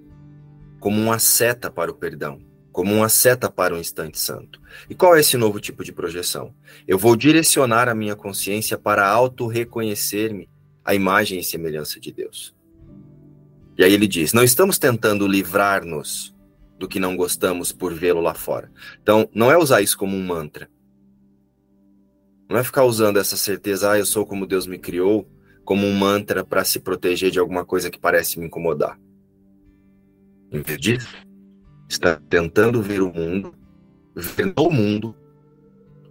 como 0.81 1.01
uma 1.01 1.19
seta 1.19 1.71
para 1.71 1.91
o 1.91 1.95
perdão, 1.95 2.41
como 2.73 2.95
uma 2.95 3.09
seta 3.09 3.51
para 3.51 3.75
o 3.75 3.79
instante 3.79 4.19
santo. 4.19 4.61
E 4.89 4.95
qual 4.95 5.15
é 5.15 5.21
esse 5.21 5.37
novo 5.37 5.61
tipo 5.61 5.85
de 5.85 5.93
projeção? 5.93 6.55
Eu 6.89 6.99
vou 6.99 7.17
direcionar 7.17 7.89
a 7.89 7.95
minha 7.95 8.17
consciência 8.17 8.79
para 8.79 9.07
auto-reconhecer-me 9.07 10.49
a 10.85 10.95
imagem 10.95 11.39
e 11.39 11.45
semelhança 11.45 12.01
de 12.01 12.13
Deus. 12.13 12.55
E 13.77 13.85
aí 13.85 13.93
ele 13.93 14.07
diz: 14.07 14.33
não 14.33 14.43
estamos 14.43 14.79
tentando 14.79 15.27
livrar-nos 15.27 16.35
do 16.79 16.89
que 16.89 16.99
não 16.99 17.17
gostamos 17.17 17.73
por 17.73 17.93
vê-lo 17.93 18.21
lá 18.21 18.35
fora. 18.35 18.71
Então, 19.03 19.29
não 19.35 19.51
é 19.51 19.59
usar 19.59 19.83
isso 19.83 19.97
como 19.99 20.17
um 20.17 20.27
mantra. 20.27 20.69
Não 22.49 22.59
é 22.59 22.65
ficar 22.65 22.85
usando 22.85 23.19
essa 23.19 23.37
certeza, 23.37 23.93
ah, 23.93 23.99
eu 23.99 24.07
sou 24.07 24.27
como 24.27 24.47
Deus 24.47 24.67
me 24.67 24.79
criou, 24.79 25.29
como 25.65 25.87
um 25.87 25.93
mantra 25.93 26.45
para 26.45 26.65
se 26.65 26.81
proteger 26.81 27.31
de 27.31 27.39
alguma 27.39 27.65
coisa 27.65 27.91
que 27.91 27.99
parece 27.99 28.39
me 28.39 28.47
incomodar. 28.47 28.99
Em 30.53 30.61
vez 30.61 30.81
disso, 30.81 31.15
está 31.89 32.17
tentando 32.29 32.83
ver 32.83 33.03
o 33.03 33.13
mundo, 33.13 33.55
ver 34.15 34.53
no 34.57 34.71
mundo 34.71 35.17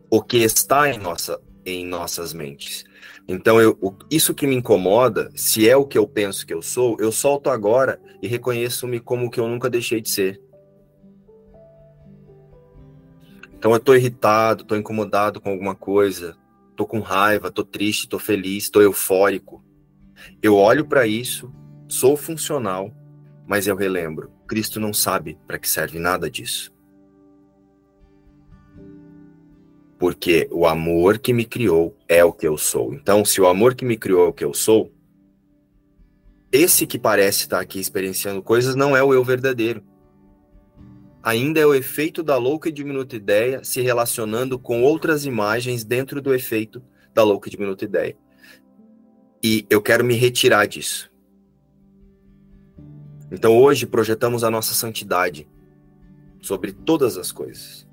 o 0.09 0.21
que 0.21 0.37
está 0.37 0.89
em, 0.89 0.97
nossa, 0.97 1.39
em 1.65 1.85
nossas 1.85 2.33
mentes. 2.33 2.83
Então, 3.27 3.61
eu, 3.61 3.77
isso 4.11 4.33
que 4.33 4.45
me 4.45 4.55
incomoda, 4.55 5.31
se 5.35 5.69
é 5.69 5.77
o 5.77 5.85
que 5.85 5.97
eu 5.97 6.07
penso 6.07 6.45
que 6.45 6.53
eu 6.53 6.61
sou, 6.61 6.97
eu 6.99 7.11
solto 7.11 7.49
agora 7.49 7.99
e 8.21 8.27
reconheço-me 8.27 8.99
como 8.99 9.29
que 9.29 9.39
eu 9.39 9.47
nunca 9.47 9.69
deixei 9.69 10.01
de 10.01 10.09
ser. 10.09 10.41
Então 13.63 13.71
eu 13.71 13.79
tô 13.79 13.95
irritado, 13.95 14.65
tô 14.65 14.75
incomodado 14.75 15.39
com 15.39 15.49
alguma 15.49 15.73
coisa, 15.73 16.35
tô 16.75 16.85
com 16.85 16.99
raiva, 16.99 17.51
tô 17.51 17.63
triste, 17.63 18.07
tô 18.07 18.19
feliz, 18.19 18.69
tô 18.69 18.81
eufórico. 18.81 19.63
Eu 20.41 20.55
olho 20.55 20.85
para 20.85 21.05
isso, 21.07 21.53
sou 21.87 22.15
funcional, 22.17 22.91
mas 23.45 23.67
eu 23.67 23.75
relembro, 23.75 24.31
Cristo 24.47 24.79
não 24.79 24.93
sabe 24.93 25.37
para 25.47 25.59
que 25.59 25.69
serve 25.69 25.99
nada 25.99 26.29
disso. 26.29 26.71
Porque 29.99 30.49
o 30.51 30.65
amor 30.65 31.19
que 31.19 31.31
me 31.31 31.45
criou 31.45 31.97
é 32.07 32.23
o 32.23 32.33
que 32.33 32.47
eu 32.47 32.57
sou. 32.57 32.93
Então, 32.93 33.23
se 33.23 33.39
o 33.39 33.47
amor 33.47 33.73
que 33.73 33.85
me 33.85 33.97
criou 33.97 34.25
é 34.25 34.29
o 34.29 34.33
que 34.33 34.43
eu 34.43 34.53
sou, 34.53 34.91
esse 36.51 36.85
que 36.85 36.99
parece 36.99 37.43
estar 37.43 37.59
aqui 37.59 37.79
experienciando 37.79 38.41
coisas 38.41 38.75
não 38.75 38.95
é 38.95 39.01
o 39.01 39.13
eu 39.13 39.23
verdadeiro 39.23 39.83
ainda 41.23 41.61
é 41.61 41.65
o 41.65 41.73
efeito 41.73 42.21
da 42.21 42.35
louca 42.35 42.67
e 42.67 42.71
diminuta 42.71 43.15
ideia 43.15 43.63
se 43.63 43.81
relacionando 43.81 44.59
com 44.59 44.83
outras 44.83 45.25
imagens 45.25 45.85
dentro 45.85 46.21
do 46.21 46.35
efeito 46.35 46.83
da 47.13 47.23
louca 47.23 47.47
e 47.47 47.51
diminuta 47.51 47.85
ideia. 47.85 48.17
E 49.41 49.65
eu 49.69 49.81
quero 49.81 50.03
me 50.03 50.15
retirar 50.15 50.67
disso. 50.67 51.09
Então 53.31 53.57
hoje 53.57 53.85
projetamos 53.87 54.43
a 54.43 54.51
nossa 54.51 54.73
santidade 54.73 55.47
sobre 56.41 56.73
todas 56.73 57.17
as 57.17 57.31
coisas. 57.31 57.87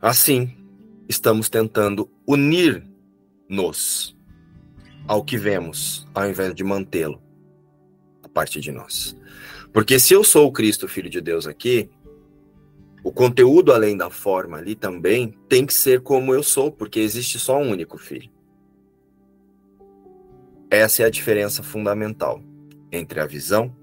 Assim, 0.00 0.56
estamos 1.08 1.50
tentando 1.50 2.10
unir-nos 2.26 4.16
ao 5.06 5.22
que 5.22 5.36
vemos, 5.36 6.06
ao 6.14 6.30
invés 6.30 6.54
de 6.54 6.64
mantê-lo 6.64 7.29
parte 8.32 8.60
de 8.60 8.72
nós. 8.72 9.16
Porque 9.72 9.98
se 9.98 10.14
eu 10.14 10.24
sou 10.24 10.46
o 10.46 10.52
Cristo, 10.52 10.88
Filho 10.88 11.10
de 11.10 11.20
Deus 11.20 11.46
aqui, 11.46 11.88
o 13.02 13.12
conteúdo 13.12 13.72
além 13.72 13.96
da 13.96 14.10
forma 14.10 14.58
ali 14.58 14.74
também 14.74 15.34
tem 15.48 15.64
que 15.64 15.72
ser 15.72 16.00
como 16.00 16.34
eu 16.34 16.42
sou, 16.42 16.70
porque 16.70 17.00
existe 17.00 17.38
só 17.38 17.58
um 17.58 17.70
único 17.70 17.96
Filho. 17.96 18.30
Essa 20.70 21.02
é 21.02 21.06
a 21.06 21.10
diferença 21.10 21.62
fundamental 21.62 22.42
entre 22.92 23.20
a 23.20 23.26
visão 23.26 23.74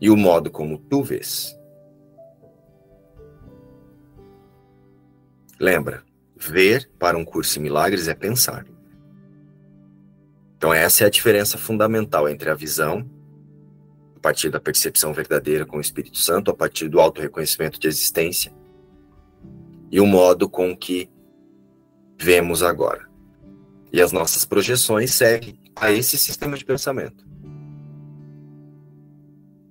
e 0.00 0.10
o 0.10 0.16
modo 0.16 0.50
como 0.50 0.78
tu 0.78 1.02
vês. 1.02 1.56
Lembra, 5.58 6.04
ver 6.36 6.88
para 6.98 7.16
um 7.18 7.24
curso 7.24 7.58
em 7.58 7.62
milagres 7.62 8.06
é 8.06 8.14
pensar. 8.14 8.64
Então, 10.58 10.74
essa 10.74 11.04
é 11.04 11.06
a 11.06 11.10
diferença 11.10 11.56
fundamental 11.56 12.28
entre 12.28 12.50
a 12.50 12.54
visão, 12.54 13.08
a 14.16 14.18
partir 14.18 14.50
da 14.50 14.58
percepção 14.58 15.12
verdadeira 15.12 15.64
com 15.64 15.76
o 15.76 15.80
Espírito 15.80 16.18
Santo, 16.18 16.50
a 16.50 16.54
partir 16.54 16.88
do 16.88 16.98
auto-reconhecimento 16.98 17.78
de 17.78 17.86
existência, 17.86 18.52
e 19.88 20.00
o 20.00 20.06
modo 20.06 20.48
com 20.48 20.76
que 20.76 21.08
vemos 22.20 22.64
agora. 22.64 23.08
E 23.92 24.02
as 24.02 24.10
nossas 24.10 24.44
projeções 24.44 25.14
seguem 25.14 25.60
a 25.76 25.92
esse 25.92 26.18
sistema 26.18 26.56
de 26.56 26.64
pensamento. 26.64 27.24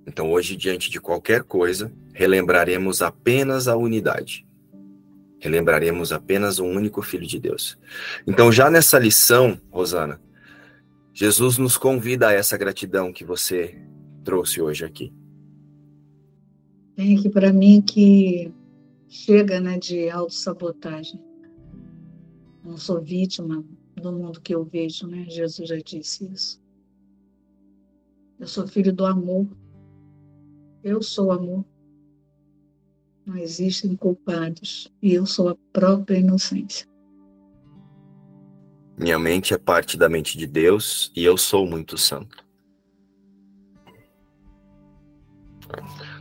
Então, 0.06 0.32
hoje, 0.32 0.56
diante 0.56 0.90
de 0.90 0.98
qualquer 0.98 1.42
coisa, 1.42 1.92
relembraremos 2.14 3.02
apenas 3.02 3.68
a 3.68 3.76
unidade. 3.76 4.46
Relembraremos 5.38 6.14
apenas 6.14 6.58
o 6.58 6.64
único 6.64 7.02
Filho 7.02 7.26
de 7.26 7.38
Deus. 7.38 7.78
Então, 8.26 8.50
já 8.50 8.70
nessa 8.70 8.98
lição, 8.98 9.60
Rosana, 9.70 10.18
Jesus 11.20 11.58
nos 11.58 11.76
convida 11.76 12.28
a 12.28 12.32
essa 12.32 12.56
gratidão 12.56 13.12
que 13.12 13.24
você 13.24 13.76
trouxe 14.22 14.62
hoje 14.62 14.84
aqui. 14.84 15.12
Tem 16.94 17.18
aqui 17.18 17.28
para 17.28 17.52
mim 17.52 17.82
que 17.82 18.54
chega 19.08 19.60
né, 19.60 19.80
de 19.80 20.08
autossabotagem. 20.10 21.20
Não 22.64 22.76
sou 22.76 23.00
vítima 23.00 23.64
do 23.96 24.12
mundo 24.12 24.40
que 24.40 24.54
eu 24.54 24.64
vejo, 24.64 25.08
né? 25.08 25.24
Jesus 25.28 25.68
já 25.68 25.76
disse 25.78 26.24
isso. 26.32 26.62
Eu 28.38 28.46
sou 28.46 28.68
filho 28.68 28.92
do 28.92 29.04
amor. 29.04 29.48
Eu 30.84 31.02
sou 31.02 31.32
amor. 31.32 31.64
Não 33.26 33.36
existem 33.36 33.96
culpados. 33.96 34.88
E 35.02 35.14
eu 35.14 35.26
sou 35.26 35.48
a 35.48 35.56
própria 35.72 36.18
inocência. 36.18 36.86
Minha 38.98 39.18
mente 39.18 39.54
é 39.54 39.58
parte 39.58 39.96
da 39.96 40.08
mente 40.08 40.36
de 40.36 40.46
Deus 40.46 41.12
e 41.14 41.24
eu 41.24 41.36
sou 41.36 41.64
muito 41.64 41.96
santo. 41.96 42.44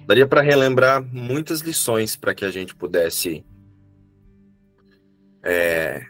Daria 0.06 0.28
para 0.28 0.42
relembrar 0.42 1.04
muitas 1.04 1.62
lições 1.62 2.16
para 2.16 2.36
que 2.36 2.46
a 2.46 2.52
gente 2.52 2.76
pudesse 2.76 3.44
é, 5.44 6.06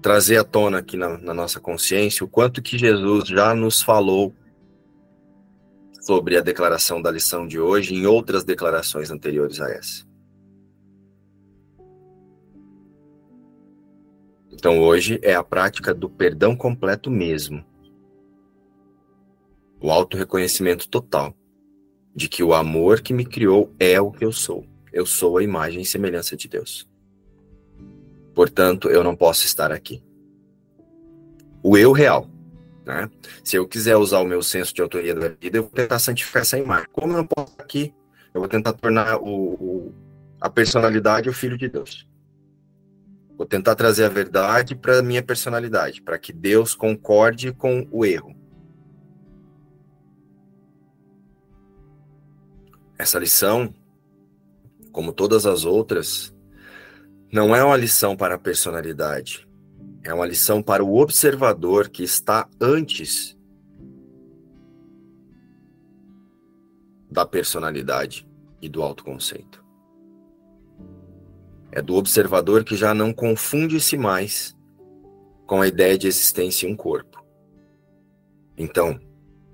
trazer 0.00 0.38
à 0.38 0.44
tona 0.44 0.78
aqui 0.78 0.96
na, 0.96 1.18
na 1.18 1.34
nossa 1.34 1.60
consciência 1.60 2.24
o 2.24 2.28
quanto 2.28 2.62
que 2.62 2.78
Jesus 2.78 3.28
já 3.28 3.54
nos 3.54 3.82
falou 3.82 4.34
sobre 6.00 6.36
a 6.36 6.40
declaração 6.40 7.00
da 7.00 7.10
lição 7.10 7.46
de 7.46 7.60
hoje 7.60 7.94
em 7.94 8.06
outras 8.06 8.42
declarações 8.42 9.10
anteriores 9.10 9.60
a 9.60 9.70
essa. 9.70 10.13
Então 14.54 14.80
hoje 14.80 15.18
é 15.22 15.34
a 15.34 15.42
prática 15.42 15.92
do 15.92 16.08
perdão 16.08 16.56
completo 16.56 17.10
mesmo. 17.10 17.64
O 19.80 19.90
auto-reconhecimento 19.90 20.88
total 20.88 21.34
de 22.14 22.28
que 22.28 22.42
o 22.42 22.54
amor 22.54 23.00
que 23.00 23.12
me 23.12 23.26
criou 23.26 23.74
é 23.78 24.00
o 24.00 24.12
que 24.12 24.24
eu 24.24 24.32
sou. 24.32 24.64
Eu 24.92 25.04
sou 25.04 25.38
a 25.38 25.42
imagem 25.42 25.82
e 25.82 25.84
semelhança 25.84 26.36
de 26.36 26.48
Deus. 26.48 26.88
Portanto, 28.32 28.88
eu 28.88 29.02
não 29.02 29.16
posso 29.16 29.44
estar 29.44 29.72
aqui. 29.72 30.02
O 31.62 31.76
eu 31.76 31.92
real. 31.92 32.30
Né? 32.86 33.10
Se 33.42 33.56
eu 33.56 33.66
quiser 33.66 33.96
usar 33.96 34.20
o 34.20 34.26
meu 34.26 34.42
senso 34.42 34.72
de 34.72 34.80
autoria 34.80 35.14
da 35.14 35.28
vida, 35.28 35.58
eu 35.58 35.62
vou 35.62 35.72
tentar 35.72 35.98
santificar 35.98 36.42
essa 36.42 36.58
imagem. 36.58 36.86
Como 36.92 37.12
eu 37.12 37.16
não 37.16 37.26
posso 37.26 37.50
estar 37.50 37.62
aqui, 37.62 37.92
eu 38.32 38.40
vou 38.40 38.48
tentar 38.48 38.72
tornar 38.74 39.18
o, 39.18 39.54
o 39.54 39.94
a 40.40 40.48
personalidade 40.48 41.28
o 41.28 41.32
filho 41.32 41.58
de 41.58 41.68
Deus. 41.68 42.06
Vou 43.36 43.46
tentar 43.46 43.74
trazer 43.74 44.04
a 44.04 44.08
verdade 44.08 44.76
para 44.76 45.02
minha 45.02 45.22
personalidade, 45.22 46.00
para 46.00 46.18
que 46.18 46.32
Deus 46.32 46.74
concorde 46.74 47.52
com 47.52 47.86
o 47.90 48.04
erro. 48.04 48.34
Essa 52.96 53.18
lição, 53.18 53.74
como 54.92 55.12
todas 55.12 55.46
as 55.46 55.64
outras, 55.64 56.32
não 57.32 57.54
é 57.54 57.64
uma 57.64 57.76
lição 57.76 58.16
para 58.16 58.36
a 58.36 58.38
personalidade, 58.38 59.48
é 60.04 60.14
uma 60.14 60.26
lição 60.26 60.62
para 60.62 60.84
o 60.84 60.96
observador 60.98 61.88
que 61.88 62.04
está 62.04 62.48
antes 62.60 63.36
da 67.10 67.26
personalidade 67.26 68.28
e 68.62 68.68
do 68.68 68.82
autoconceito. 68.82 69.63
É 71.76 71.82
do 71.82 71.96
observador 71.96 72.62
que 72.62 72.76
já 72.76 72.94
não 72.94 73.12
confunde-se 73.12 73.96
mais 73.96 74.56
com 75.44 75.60
a 75.60 75.66
ideia 75.66 75.98
de 75.98 76.06
existência 76.06 76.68
em 76.68 76.72
um 76.72 76.76
corpo. 76.76 77.20
Então, 78.56 79.00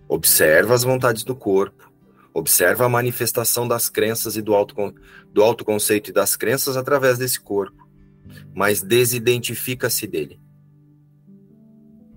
observa 0.07 0.75
as 0.75 0.85
vontades 0.85 1.25
do 1.25 1.35
corpo, 1.35 1.91
observa 2.35 2.85
a 2.85 2.91
manifestação 2.91 3.67
das 3.67 3.89
crenças 3.89 4.37
e 4.37 4.43
do, 4.43 4.55
auto, 4.55 4.95
do 5.33 5.43
autoconceito 5.43 6.11
e 6.11 6.13
das 6.13 6.37
crenças 6.37 6.77
através 6.77 7.17
desse 7.17 7.41
corpo, 7.41 7.89
mas 8.55 8.83
desidentifica-se 8.83 10.07
dele, 10.07 10.39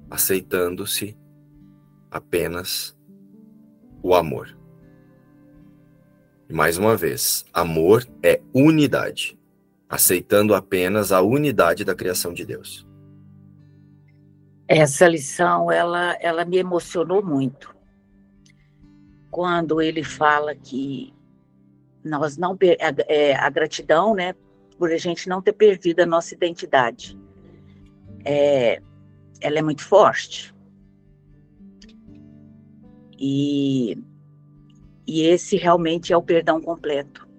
aceitando-se 0.10 1.18
apenas 2.12 2.94
o 4.04 4.14
amor. 4.14 4.54
E 6.50 6.54
mais 6.54 6.78
uma 6.78 6.98
vez, 6.98 7.46
amor 7.54 8.06
é 8.22 8.42
unidade 8.54 9.42
aceitando 9.94 10.56
apenas 10.56 11.12
a 11.12 11.22
unidade 11.22 11.86
da 11.86 11.94
criação 11.94 12.34
de 12.34 12.44
Deus. 12.44 12.84
Essa 14.68 15.08
lição, 15.08 15.72
ela, 15.72 16.18
ela 16.20 16.44
me 16.44 16.58
emocionou 16.58 17.24
muito. 17.24 17.76
Quando 19.30 19.80
ele 19.80 20.04
fala 20.04 20.56
que 20.56 21.14
nós 22.04 22.38
não 22.38 22.58
é, 23.08 23.36
a 23.36 23.50
gratidão, 23.52 24.16
né, 24.16 24.34
por 24.80 24.92
a 24.92 24.98
gente 24.98 25.30
não 25.30 25.44
ter 25.44 25.54
perdido 25.54 26.00
a 26.00 26.08
nossa 26.08 26.34
identidade. 26.34 27.16
É, 28.26 28.82
ela 29.42 29.60
é 29.60 29.62
muito 29.62 29.84
forte. 29.84 30.56
E, 33.20 33.96
e 35.06 35.22
esse 35.22 35.56
realmente 35.56 36.12
é 36.12 36.18
o 36.18 36.24
perdão 36.24 36.60
completo 36.60 37.32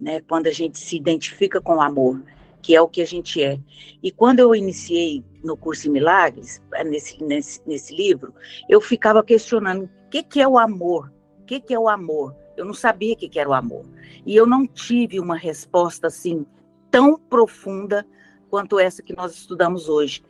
né? 0.00 0.20
Quando 0.20 0.46
a 0.46 0.52
gente 0.52 0.78
se 0.78 0.96
identifica 0.96 1.60
com 1.60 1.76
o 1.76 1.80
amor, 1.80 2.22
que 2.62 2.74
é 2.74 2.80
o 2.80 2.88
que 2.88 3.00
a 3.00 3.06
gente 3.06 3.42
é. 3.42 3.58
E 4.02 4.10
quando 4.10 4.40
eu 4.40 4.54
iniciei 4.54 5.24
no 5.42 5.56
curso 5.56 5.88
em 5.88 5.92
Milagres, 5.92 6.62
eh, 6.74 6.84
nesse, 6.84 7.22
nesse, 7.22 7.60
nesse 7.66 7.94
livro, 7.94 8.34
eu 8.68 8.80
ficava 8.80 9.22
questionando 9.22 9.84
o 9.84 10.10
que, 10.10 10.22
que 10.22 10.40
é 10.40 10.48
o 10.48 10.58
amor? 10.58 11.12
O 11.40 11.44
que, 11.44 11.60
que 11.60 11.74
é 11.74 11.78
o 11.78 11.88
amor? 11.88 12.34
Eu 12.56 12.64
não 12.64 12.74
sabia 12.74 13.14
o 13.14 13.16
que, 13.16 13.28
que 13.28 13.38
era 13.38 13.48
o 13.48 13.54
amor. 13.54 13.84
E 14.26 14.34
eu 14.34 14.46
não 14.46 14.66
tive 14.66 15.20
uma 15.20 15.36
resposta 15.36 16.08
assim 16.08 16.44
tão 16.90 17.18
profunda 17.18 18.06
quanto 18.50 18.78
essa 18.78 19.02
que 19.02 19.14
nós 19.14 19.34
estudamos 19.34 19.88
hoje, 19.88 20.22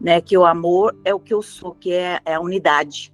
né? 0.00 0.20
Que 0.20 0.36
o 0.36 0.44
amor 0.44 0.98
é 1.04 1.14
o 1.14 1.20
que 1.20 1.32
eu 1.32 1.42
sou, 1.42 1.74
que 1.74 1.92
é, 1.92 2.20
é 2.24 2.34
a 2.34 2.40
unidade. 2.40 3.12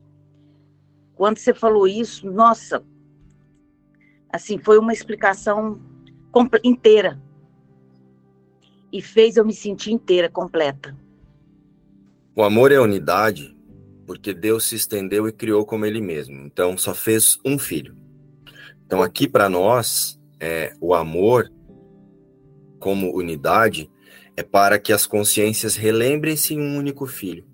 Quando 1.15 1.39
você 1.39 1.55
falou 1.55 1.87
isso, 1.87 2.31
nossa, 2.31 2.85
assim, 4.33 4.59
foi 4.59 4.79
uma 4.79 4.93
explicação 4.93 5.81
inteira. 6.63 7.21
E 8.93 9.03
fez 9.03 9.37
eu 9.37 9.45
me 9.45 9.53
sentir 9.53 9.93
inteira, 9.93 10.29
completa. 10.29 10.97
O 12.37 12.43
amor 12.43 12.73
é 12.73 12.81
unidade 12.81 13.55
porque 14.07 14.35
Deus 14.35 14.65
se 14.65 14.77
estendeu 14.77 15.27
e 15.29 15.33
criou 15.33 15.65
como 15.65 15.87
Ele 15.87 16.01
mesmo. 16.01 16.37
Então, 16.45 16.77
só 16.77 16.95
fez 16.95 17.39
um 17.45 17.59
filho. 17.59 17.97
Então, 18.87 19.03
aqui 19.03 19.27
para 19.27 19.49
nós, 19.49 20.21
é, 20.39 20.75
o 20.81 20.95
amor 20.95 21.51
como 22.79 23.17
unidade 23.17 23.91
é 24.37 24.43
para 24.43 24.79
que 24.79 24.93
as 24.93 25.07
consciências 25.07 25.77
relembrem-se 25.77 26.55
em 26.55 26.61
um 26.61 26.77
único 26.77 27.07
filho. 27.07 27.47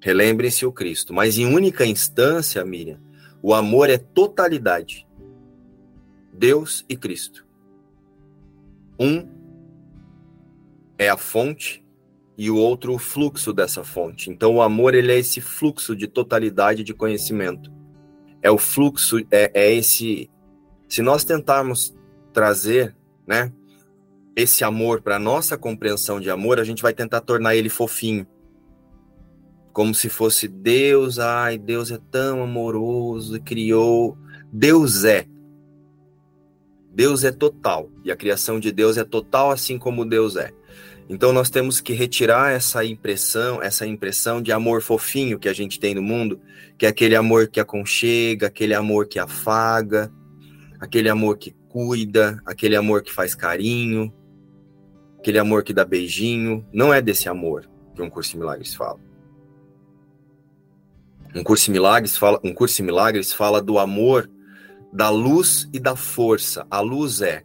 Relembrem-se 0.00 0.66
o 0.66 0.72
Cristo. 0.72 1.14
Mas 1.14 1.38
em 1.38 1.46
única 1.46 1.86
instância, 1.86 2.64
Miriam, 2.64 3.00
o 3.42 3.54
amor 3.54 3.88
é 3.88 3.98
totalidade. 3.98 5.06
Deus 6.32 6.84
e 6.88 6.96
Cristo. 6.96 7.43
Um 8.98 9.28
é 10.98 11.08
a 11.08 11.16
fonte 11.16 11.84
e 12.36 12.50
o 12.50 12.56
outro 12.56 12.94
o 12.94 12.98
fluxo 12.98 13.52
dessa 13.52 13.84
fonte. 13.84 14.30
Então 14.30 14.56
o 14.56 14.62
amor 14.62 14.94
ele 14.94 15.12
é 15.12 15.18
esse 15.18 15.40
fluxo 15.40 15.94
de 15.94 16.06
totalidade 16.06 16.82
de 16.82 16.94
conhecimento. 16.94 17.72
É 18.42 18.50
o 18.50 18.58
fluxo, 18.58 19.18
é, 19.30 19.50
é 19.54 19.72
esse. 19.72 20.30
Se 20.88 21.00
nós 21.00 21.24
tentarmos 21.24 21.94
trazer, 22.32 22.94
né, 23.26 23.52
esse 24.36 24.64
amor 24.64 25.00
para 25.00 25.18
nossa 25.18 25.56
compreensão 25.56 26.20
de 26.20 26.28
amor, 26.28 26.58
a 26.58 26.64
gente 26.64 26.82
vai 26.82 26.92
tentar 26.92 27.20
tornar 27.20 27.54
ele 27.54 27.68
fofinho. 27.68 28.26
Como 29.72 29.94
se 29.94 30.08
fosse 30.08 30.46
Deus, 30.46 31.18
ai, 31.18 31.58
Deus 31.58 31.90
é 31.90 31.98
tão 32.10 32.42
amoroso 32.42 33.36
e 33.36 33.40
criou. 33.40 34.16
Deus 34.52 35.04
é, 35.04 35.26
Deus 36.94 37.24
é 37.24 37.32
total 37.32 37.90
e 38.04 38.12
a 38.12 38.16
criação 38.16 38.60
de 38.60 38.70
Deus 38.70 38.96
é 38.96 39.04
total 39.04 39.50
assim 39.50 39.76
como 39.78 40.04
Deus 40.04 40.36
é. 40.36 40.52
Então 41.08 41.32
nós 41.32 41.50
temos 41.50 41.80
que 41.80 41.92
retirar 41.92 42.52
essa 42.52 42.84
impressão, 42.84 43.60
essa 43.60 43.86
impressão 43.86 44.40
de 44.40 44.52
amor 44.52 44.80
fofinho 44.80 45.38
que 45.38 45.48
a 45.48 45.52
gente 45.52 45.78
tem 45.78 45.94
no 45.94 46.02
mundo, 46.02 46.40
que 46.78 46.86
é 46.86 46.88
aquele 46.88 47.14
amor 47.14 47.48
que 47.48 47.60
aconchega, 47.60 48.46
aquele 48.46 48.74
amor 48.74 49.06
que 49.06 49.18
afaga, 49.18 50.10
aquele 50.80 51.08
amor 51.08 51.36
que 51.36 51.54
cuida, 51.68 52.40
aquele 52.46 52.76
amor 52.76 53.02
que 53.02 53.12
faz 53.12 53.34
carinho, 53.34 54.12
aquele 55.18 55.38
amor 55.38 55.62
que 55.62 55.74
dá 55.74 55.84
beijinho. 55.84 56.64
Não 56.72 56.94
é 56.94 57.02
desse 57.02 57.28
amor 57.28 57.68
que 57.94 58.00
um 58.00 58.08
curso 58.08 58.30
de 58.30 58.38
milagres 58.38 58.74
fala. 58.74 58.98
Um 61.34 61.42
curso 61.42 61.64
de 61.64 61.72
milagres 61.72 62.16
fala, 62.16 62.40
um 62.44 62.54
curso 62.54 62.76
de 62.76 62.82
milagres 62.82 63.32
fala 63.32 63.60
do 63.60 63.78
amor 63.78 64.30
da 64.94 65.10
luz 65.10 65.68
e 65.72 65.80
da 65.80 65.96
força. 65.96 66.64
A 66.70 66.78
luz 66.78 67.20
é 67.20 67.42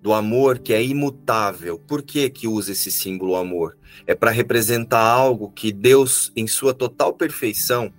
do 0.00 0.14
amor 0.14 0.58
que 0.58 0.72
é 0.72 0.82
imutável. 0.82 1.78
Por 1.78 2.02
que 2.02 2.30
que 2.30 2.48
usa 2.48 2.72
esse 2.72 2.90
símbolo 2.90 3.36
amor? 3.36 3.76
É 4.06 4.14
para 4.14 4.30
representar 4.30 5.04
algo 5.04 5.50
que 5.50 5.70
Deus, 5.70 6.32
em 6.34 6.46
sua 6.46 6.72
total 6.72 7.12
perfeição, 7.12 7.92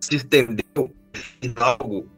se 0.00 0.16
estendeu 0.16 0.92
em 1.40 1.54
algo, 1.54 2.08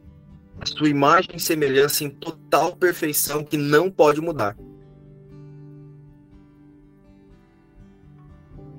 a 0.59 0.65
sua 0.65 0.89
imagem 0.89 1.35
e 1.35 1.39
semelhança 1.39 2.03
em 2.03 2.09
total 2.09 2.75
perfeição 2.75 3.43
que 3.43 3.55
não 3.55 3.91
pode 3.91 4.19
mudar. 4.19 4.57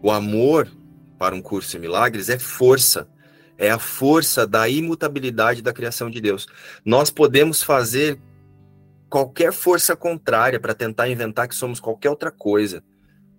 O 0.02 0.10
amor 0.10 0.68
para 1.16 1.34
um 1.34 1.40
curso 1.40 1.70
de 1.70 1.78
milagres 1.78 2.28
é 2.28 2.38
força, 2.38 3.08
é 3.56 3.70
a 3.70 3.78
força 3.78 4.46
da 4.46 4.68
imutabilidade 4.68 5.62
da 5.62 5.72
criação 5.72 6.10
de 6.10 6.20
Deus. 6.20 6.46
Nós 6.84 7.10
podemos 7.10 7.62
fazer 7.62 8.20
qualquer 9.08 9.52
força 9.52 9.94
contrária 9.94 10.58
para 10.58 10.74
tentar 10.74 11.08
inventar 11.08 11.46
que 11.46 11.54
somos 11.54 11.78
qualquer 11.78 12.10
outra 12.10 12.30
coisa. 12.30 12.82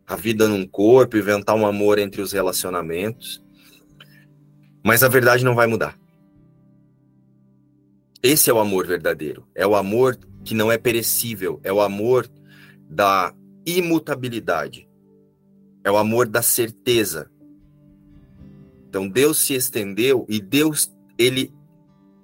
A 0.07 0.15
vida 0.15 0.47
num 0.47 0.65
corpo, 0.65 1.17
inventar 1.17 1.55
um 1.55 1.65
amor 1.65 1.99
entre 1.99 2.21
os 2.21 2.31
relacionamentos. 2.31 3.43
Mas 4.83 5.03
a 5.03 5.07
verdade 5.07 5.43
não 5.43 5.55
vai 5.55 5.67
mudar. 5.67 5.97
Esse 8.21 8.49
é 8.49 8.53
o 8.53 8.59
amor 8.59 8.87
verdadeiro. 8.87 9.47
É 9.53 9.67
o 9.67 9.75
amor 9.75 10.17
que 10.43 10.53
não 10.53 10.71
é 10.71 10.77
perecível. 10.77 11.59
É 11.63 11.73
o 11.73 11.81
amor 11.81 12.29
da 12.89 13.33
imutabilidade. 13.65 14.87
É 15.83 15.91
o 15.91 15.97
amor 15.97 16.27
da 16.27 16.41
certeza. 16.41 17.29
Então 18.95 19.09
Deus 19.09 19.39
se 19.39 19.53
estendeu 19.53 20.25
e 20.29 20.39
Deus 20.39 20.89
ele 21.17 21.53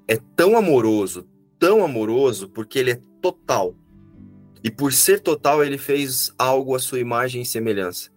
é 0.07 0.15
tão 0.37 0.55
amoroso, 0.55 1.27
tão 1.59 1.83
amoroso 1.83 2.47
porque 2.47 2.79
ele 2.79 2.91
é 2.91 3.01
total. 3.21 3.75
E 4.63 4.71
por 4.71 4.93
ser 4.93 5.19
total, 5.19 5.65
ele 5.65 5.77
fez 5.77 6.33
algo 6.37 6.73
à 6.73 6.79
sua 6.79 7.01
imagem 7.01 7.41
e 7.41 7.45
semelhança. 7.45 8.09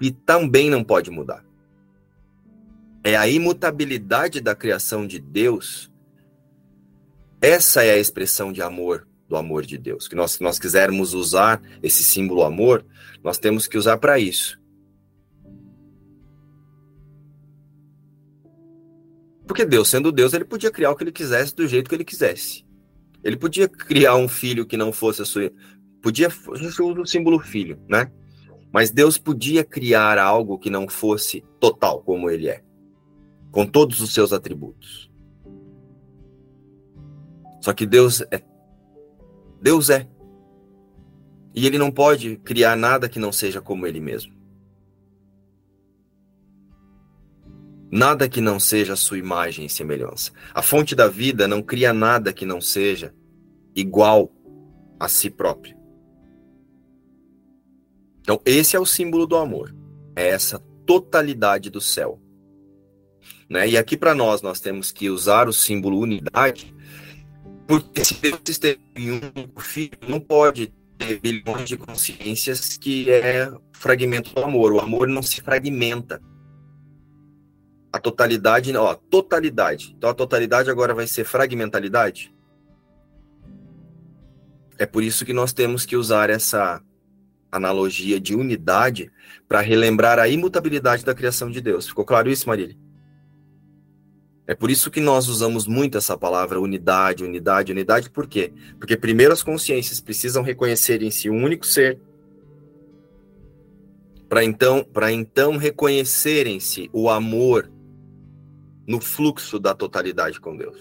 E 0.00 0.10
também 0.10 0.70
não 0.70 0.82
pode 0.82 1.10
mudar. 1.10 1.44
É 3.04 3.18
a 3.18 3.28
imutabilidade 3.28 4.40
da 4.40 4.54
criação 4.54 5.06
de 5.06 5.18
Deus. 5.18 5.92
Essa 7.38 7.84
é 7.84 7.90
a 7.90 7.98
expressão 7.98 8.50
de 8.50 8.62
amor, 8.62 9.06
do 9.28 9.36
amor 9.36 9.66
de 9.66 9.76
Deus. 9.76 10.08
Que 10.08 10.14
nós, 10.14 10.30
se 10.30 10.42
nós 10.42 10.58
quisermos 10.58 11.12
usar 11.12 11.60
esse 11.82 12.02
símbolo 12.02 12.44
amor, 12.44 12.82
nós 13.22 13.36
temos 13.36 13.68
que 13.68 13.76
usar 13.76 13.98
para 13.98 14.18
isso. 14.18 14.58
Porque 19.50 19.66
Deus, 19.66 19.88
sendo 19.88 20.12
Deus, 20.12 20.32
ele 20.32 20.44
podia 20.44 20.70
criar 20.70 20.92
o 20.92 20.94
que 20.94 21.02
ele 21.02 21.10
quisesse 21.10 21.52
do 21.56 21.66
jeito 21.66 21.88
que 21.88 21.96
ele 21.96 22.04
quisesse. 22.04 22.64
Ele 23.24 23.36
podia 23.36 23.68
criar 23.68 24.14
um 24.14 24.28
filho 24.28 24.64
que 24.64 24.76
não 24.76 24.92
fosse 24.92 25.22
a 25.22 25.24
sua. 25.24 25.50
Podia. 26.00 26.28
A 26.28 26.56
gente 26.56 26.80
usa 26.80 27.00
o 27.00 27.04
símbolo 27.04 27.40
filho, 27.40 27.76
né? 27.88 28.12
Mas 28.72 28.92
Deus 28.92 29.18
podia 29.18 29.64
criar 29.64 30.20
algo 30.20 30.56
que 30.56 30.70
não 30.70 30.88
fosse 30.88 31.42
total 31.58 32.00
como 32.00 32.30
ele 32.30 32.48
é, 32.48 32.62
com 33.50 33.66
todos 33.66 34.00
os 34.00 34.14
seus 34.14 34.32
atributos. 34.32 35.10
Só 37.60 37.72
que 37.72 37.86
Deus 37.86 38.20
é. 38.30 38.40
Deus 39.60 39.90
é. 39.90 40.08
E 41.56 41.66
ele 41.66 41.76
não 41.76 41.90
pode 41.90 42.36
criar 42.36 42.76
nada 42.76 43.08
que 43.08 43.18
não 43.18 43.32
seja 43.32 43.60
como 43.60 43.84
ele 43.84 43.98
mesmo. 43.98 44.32
Nada 47.90 48.28
que 48.28 48.40
não 48.40 48.60
seja 48.60 48.92
a 48.92 48.96
sua 48.96 49.18
imagem 49.18 49.66
e 49.66 49.68
semelhança. 49.68 50.30
A 50.54 50.62
fonte 50.62 50.94
da 50.94 51.08
vida 51.08 51.48
não 51.48 51.60
cria 51.60 51.92
nada 51.92 52.32
que 52.32 52.46
não 52.46 52.60
seja 52.60 53.12
igual 53.74 54.32
a 54.98 55.08
si 55.08 55.28
próprio. 55.28 55.76
Então, 58.20 58.40
esse 58.44 58.76
é 58.76 58.78
o 58.78 58.86
símbolo 58.86 59.26
do 59.26 59.36
amor. 59.36 59.74
É 60.14 60.28
essa 60.28 60.58
totalidade 60.86 61.70
do 61.70 61.80
céu. 61.80 62.20
Né? 63.48 63.70
E 63.70 63.76
aqui 63.76 63.96
para 63.96 64.14
nós, 64.14 64.42
nós 64.42 64.60
temos 64.60 64.92
que 64.92 65.10
usar 65.10 65.48
o 65.48 65.52
símbolo 65.52 65.98
unidade, 65.98 66.72
porque 67.66 68.04
se 68.04 68.14
Deus 68.14 68.40
esteve 68.48 68.80
em 68.96 69.12
um 69.12 69.60
filho, 69.60 69.98
não 70.06 70.20
pode 70.20 70.72
ter 70.96 71.18
bilhões 71.18 71.68
de 71.68 71.76
consciências 71.76 72.76
que 72.76 73.10
é 73.10 73.50
fragmento 73.72 74.32
do 74.34 74.44
amor. 74.44 74.72
O 74.72 74.80
amor 74.80 75.08
não 75.08 75.22
se 75.22 75.40
fragmenta. 75.40 76.22
A 77.92 77.98
totalidade, 77.98 78.76
ó, 78.76 78.94
totalidade. 78.94 79.94
Então 79.96 80.10
a 80.10 80.14
totalidade 80.14 80.70
agora 80.70 80.94
vai 80.94 81.06
ser 81.06 81.24
fragmentalidade. 81.24 82.32
É 84.78 84.86
por 84.86 85.02
isso 85.02 85.24
que 85.24 85.32
nós 85.32 85.52
temos 85.52 85.84
que 85.84 85.96
usar 85.96 86.30
essa 86.30 86.82
analogia 87.50 88.20
de 88.20 88.34
unidade 88.34 89.10
para 89.48 89.60
relembrar 89.60 90.18
a 90.18 90.28
imutabilidade 90.28 91.04
da 91.04 91.14
criação 91.14 91.50
de 91.50 91.60
Deus. 91.60 91.88
Ficou 91.88 92.04
claro 92.04 92.30
isso, 92.30 92.48
Marília? 92.48 92.76
É 94.46 94.54
por 94.54 94.70
isso 94.70 94.90
que 94.90 95.00
nós 95.00 95.28
usamos 95.28 95.66
muito 95.66 95.98
essa 95.98 96.16
palavra 96.16 96.60
unidade, 96.60 97.24
unidade, 97.24 97.72
unidade. 97.72 98.10
Por 98.10 98.26
quê? 98.26 98.52
Porque 98.78 98.96
primeiro 98.96 99.32
as 99.32 99.42
consciências 99.42 100.00
precisam 100.00 100.42
reconhecer 100.42 101.02
em 101.02 101.10
si 101.10 101.28
um 101.28 101.44
único 101.44 101.66
ser 101.66 102.00
para 104.28 104.44
então, 104.44 104.84
para 104.84 105.12
então 105.12 105.56
reconhecerem-se 105.56 106.88
o 106.92 107.10
amor 107.10 107.70
no 108.90 109.00
fluxo 109.00 109.60
da 109.60 109.72
totalidade 109.72 110.40
com 110.40 110.56
Deus. 110.56 110.76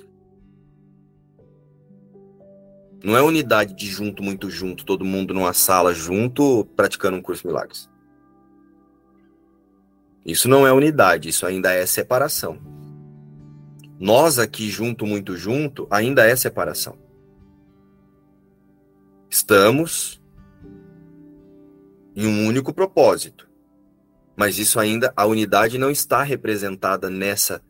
Não 3.03 3.16
é 3.16 3.22
unidade 3.22 3.76
de 3.76 3.86
junto, 3.86 4.24
muito 4.24 4.49
junto, 4.49 4.84
todo 4.84 5.05
mundo 5.05 5.32
numa 5.32 5.53
sala 5.53 5.93
junto, 5.93 6.66
praticando 6.76 7.18
um 7.18 7.22
curso 7.22 7.43
de 7.43 7.49
milagres. 7.49 7.88
Isso 10.26 10.49
não 10.49 10.66
é 10.66 10.74
unidade, 10.74 11.30
isso 11.30 11.45
ainda 11.45 11.72
é 11.72 11.86
separação. 11.86 12.60
Nós 13.99 14.39
aqui 14.39 14.72
junto, 14.72 15.05
muito 15.05 15.38
junto, 15.38 15.88
ainda 15.91 16.26
é 16.26 16.36
separação. 16.36 16.97
Estamos 19.30 20.20
em 22.16 22.26
um 22.26 22.47
único 22.47 22.74
propósito. 22.74 23.47
Mas 24.36 24.57
isso 24.57 24.80
ainda, 24.80 25.14
a 25.16 25.28
unidade 25.28 25.78
não 25.78 25.91
está 25.91 26.24
representada 26.24 27.07
nessa 27.07 27.62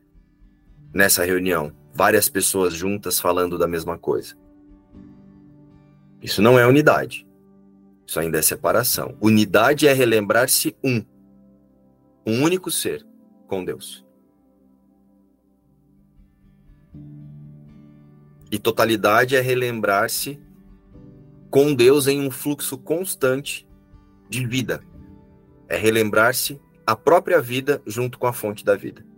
nessa 0.94 1.24
reunião, 1.24 1.72
várias 1.94 2.30
pessoas 2.30 2.74
juntas 2.74 3.20
falando 3.20 3.58
da 3.58 3.68
mesma 3.68 3.98
coisa. 3.98 4.36
Isso 6.22 6.42
não 6.42 6.58
é 6.58 6.66
unidade. 6.66 7.28
Isso 8.06 8.20
ainda 8.20 8.40
é 8.40 8.42
separação. 8.42 9.16
Unidade 9.22 9.88
é 9.88 9.94
relembrar-se 9.94 10.76
um. 10.84 11.04
Um 12.26 12.44
único 12.44 12.70
ser 12.70 13.06
com 13.48 13.64
Deus. 13.64 14.06
E 18.52 18.58
totalidade 18.58 19.36
é 19.36 19.42
relembrar-se 19.42 20.42
com 21.52 21.74
Deus 21.74 22.08
em 22.08 22.20
um 22.20 22.32
fluxo 22.32 22.78
constante 22.78 23.68
de 24.28 24.46
vida. 24.46 24.84
É 25.68 25.78
relembrar-se 25.78 26.60
a 26.86 26.96
própria 26.96 27.40
vida 27.40 27.82
junto 27.86 28.18
com 28.18 28.26
a 28.26 28.34
fonte 28.34 28.66
da 28.66 28.76
vida 28.76 29.09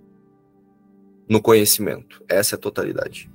no 1.31 1.41
conhecimento. 1.41 2.21
Essa 2.27 2.55
é 2.55 2.57
a 2.57 2.59
totalidade. 2.59 3.31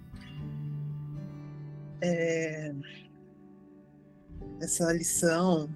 É... 2.03 2.75
Essa 4.61 4.93
lição, 4.93 5.75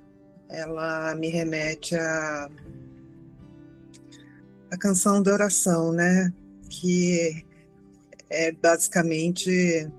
ela 0.51 1.15
me 1.15 1.29
remete 1.29 1.97
a 1.97 2.51
a 4.71 4.77
canção 4.77 5.23
da 5.23 5.33
oração, 5.33 5.93
né? 5.93 6.31
Que 6.69 7.45
é 8.29 8.53
basicamente 8.53 9.91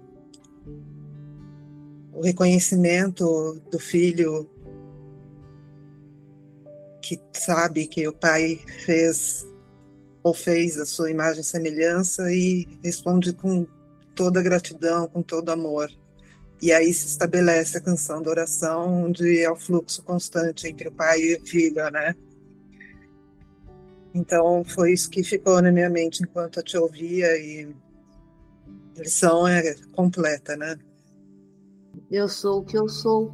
o 2.13 2.21
reconhecimento 2.21 3.59
do 3.71 3.79
filho 3.79 4.47
que 7.01 7.19
sabe 7.33 7.87
que 7.87 8.07
o 8.07 8.13
pai 8.13 8.61
fez 8.85 9.45
ou 10.23 10.33
fez 10.33 10.77
a 10.77 10.85
sua 10.85 11.09
imagem 11.09 11.41
e 11.41 11.45
semelhança 11.45 12.31
e 12.31 12.67
responde 12.83 13.33
com 13.33 13.65
toda 14.15 14.41
gratidão, 14.41 15.07
com 15.07 15.21
todo 15.21 15.49
amor. 15.49 15.89
E 16.61 16.71
aí 16.71 16.93
se 16.93 17.07
estabelece 17.07 17.77
a 17.77 17.81
canção 17.81 18.21
da 18.21 18.29
oração, 18.29 19.05
onde 19.05 19.39
é 19.39 19.49
o 19.49 19.55
fluxo 19.55 20.03
constante 20.03 20.67
entre 20.67 20.87
o 20.87 20.91
pai 20.91 21.19
e 21.19 21.35
o 21.35 21.45
filho, 21.45 21.89
né? 21.89 22.15
Então 24.13 24.63
foi 24.63 24.93
isso 24.93 25.09
que 25.09 25.23
ficou 25.23 25.61
na 25.61 25.71
minha 25.71 25.89
mente 25.89 26.21
enquanto 26.21 26.57
eu 26.57 26.63
te 26.63 26.77
ouvia 26.77 27.35
e 27.37 27.73
a 28.97 29.01
lição 29.01 29.47
é 29.47 29.73
completa, 29.93 30.55
né? 30.55 30.77
Eu 32.11 32.27
sou 32.27 32.59
o 32.59 32.63
que 32.63 32.77
eu 32.77 32.87
sou. 32.87 33.33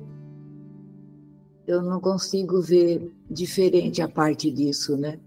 Eu 1.65 1.81
não 1.81 1.99
consigo 1.99 2.61
ver 2.61 3.11
diferente 3.29 4.01
a 4.01 4.07
parte 4.07 4.49
disso, 4.49 4.95
né? 4.95 5.19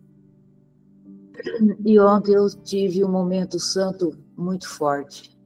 E 1.84 1.99
ontem 1.99 2.34
eu 2.34 2.49
tive 2.49 3.05
um 3.05 3.11
momento 3.11 3.59
santo 3.59 4.16
muito 4.36 4.68
forte. 4.68 5.36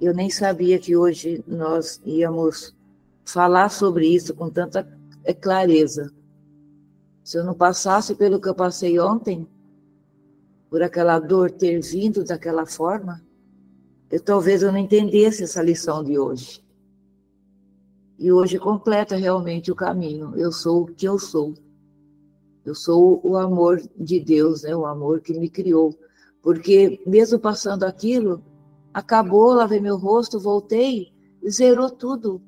Eu 0.00 0.14
nem 0.14 0.28
sabia 0.28 0.78
que 0.78 0.96
hoje 0.96 1.42
nós 1.46 2.00
íamos 2.04 2.76
falar 3.24 3.70
sobre 3.70 4.06
isso 4.06 4.34
com 4.34 4.50
tanta 4.50 4.86
é, 5.24 5.32
clareza. 5.32 6.12
Se 7.24 7.38
eu 7.38 7.44
não 7.44 7.54
passasse 7.54 8.14
pelo 8.14 8.40
que 8.40 8.48
eu 8.48 8.54
passei 8.54 8.98
ontem, 9.00 9.48
por 10.70 10.82
aquela 10.82 11.18
dor 11.18 11.50
ter 11.50 11.80
vindo 11.80 12.22
daquela 12.22 12.66
forma, 12.66 13.22
eu 14.10 14.20
talvez 14.20 14.62
eu 14.62 14.70
não 14.70 14.78
entendesse 14.78 15.42
essa 15.42 15.62
lição 15.62 16.04
de 16.04 16.18
hoje. 16.18 16.64
E 18.18 18.30
hoje 18.32 18.58
completa 18.58 19.16
realmente 19.16 19.70
o 19.70 19.74
caminho. 19.74 20.34
Eu 20.36 20.52
sou 20.52 20.82
o 20.82 20.86
que 20.86 21.06
eu 21.06 21.18
sou. 21.18 21.54
Eu 22.66 22.74
sou 22.74 23.20
o 23.22 23.36
amor 23.36 23.80
de 23.96 24.18
Deus, 24.18 24.62
né? 24.62 24.74
o 24.74 24.84
amor 24.84 25.20
que 25.20 25.32
me 25.38 25.48
criou. 25.48 25.96
Porque 26.42 27.00
mesmo 27.06 27.38
passando 27.38 27.84
aquilo, 27.84 28.42
acabou, 28.92 29.54
lavei 29.54 29.80
meu 29.80 29.96
rosto, 29.96 30.40
voltei, 30.40 31.12
zerou 31.48 31.88
tudo. 31.88 32.42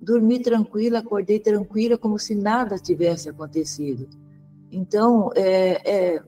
Dormi 0.00 0.38
tranquila, 0.38 0.98
acordei 0.98 1.40
tranquila, 1.40 1.96
como 1.96 2.18
se 2.18 2.34
nada 2.34 2.76
tivesse 2.78 3.30
acontecido. 3.30 4.06
Então, 4.70 5.30
é, 5.34 6.14
é, 6.14 6.22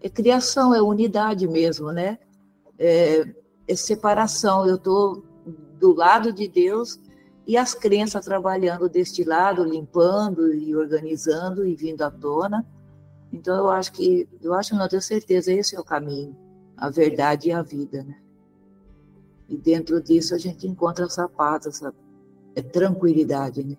é 0.00 0.08
criação, 0.08 0.74
é 0.74 0.80
unidade 0.80 1.46
mesmo, 1.46 1.92
né? 1.92 2.18
É, 2.78 3.34
é 3.66 3.76
separação. 3.76 4.66
Eu 4.66 4.76
estou 4.76 5.22
do 5.78 5.94
lado 5.94 6.32
de 6.32 6.48
Deus 6.48 6.98
e 7.46 7.56
as 7.56 7.74
crenças 7.74 8.24
trabalhando 8.24 8.88
deste 8.88 9.24
lado, 9.24 9.62
limpando 9.62 10.54
e 10.54 10.74
organizando 10.74 11.66
e 11.66 11.74
vindo 11.74 12.02
à 12.02 12.10
tona. 12.10 12.66
Então 13.32 13.56
eu 13.56 13.68
acho 13.68 13.92
que, 13.92 14.28
eu 14.40 14.54
acho, 14.54 14.74
não 14.74 14.88
tenho 14.88 15.02
certeza, 15.02 15.52
esse 15.52 15.76
é 15.76 15.80
o 15.80 15.84
caminho, 15.84 16.36
a 16.76 16.88
verdade 16.90 17.48
e 17.48 17.52
a 17.52 17.62
vida, 17.62 18.02
né? 18.02 18.18
E 19.48 19.56
dentro 19.56 20.02
disso 20.02 20.34
a 20.34 20.38
gente 20.38 20.66
encontra 20.66 21.04
essa 21.04 21.28
paz, 21.28 21.66
essa 21.66 21.94
tranquilidade, 22.72 23.64
né? 23.64 23.76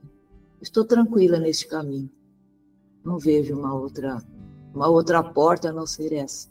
Estou 0.62 0.84
tranquila 0.84 1.39
neste 1.39 1.68
caminho. 1.68 2.10
Não 3.04 3.18
vejo 3.18 3.58
uma 3.58 3.74
outra, 3.74 4.22
uma 4.74 4.88
outra 4.88 5.24
porta 5.24 5.70
a 5.70 5.74
não 5.74 5.88
ser 5.88 6.14
essa. 6.14 6.50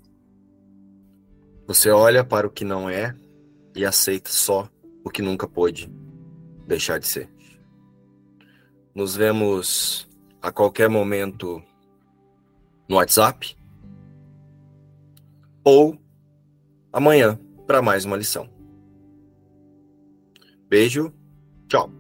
Você 1.67 1.91
olha 1.91 2.25
para 2.25 2.47
o 2.47 2.51
que 2.51 2.65
não 2.65 2.89
é 2.89 3.15
e 3.77 3.85
aceita 3.85 4.31
só 4.31 4.69
o 5.05 5.11
que 5.11 5.21
nunca 5.21 5.47
pôde 5.47 5.93
deixar 6.67 6.99
de 6.99 7.07
ser. 7.07 7.29
Nos 8.95 9.15
vemos 9.15 10.09
a 10.41 10.51
qualquer 10.51 10.89
momento 10.89 11.63
no 12.89 12.97
WhatsApp 12.97 13.57
ou 15.63 15.99
amanhã 16.93 17.39
para 17.67 17.83
mais 17.83 18.05
uma 18.05 18.17
lição. 18.17 18.49
Beijo, 20.69 21.13
tchau. 21.69 21.98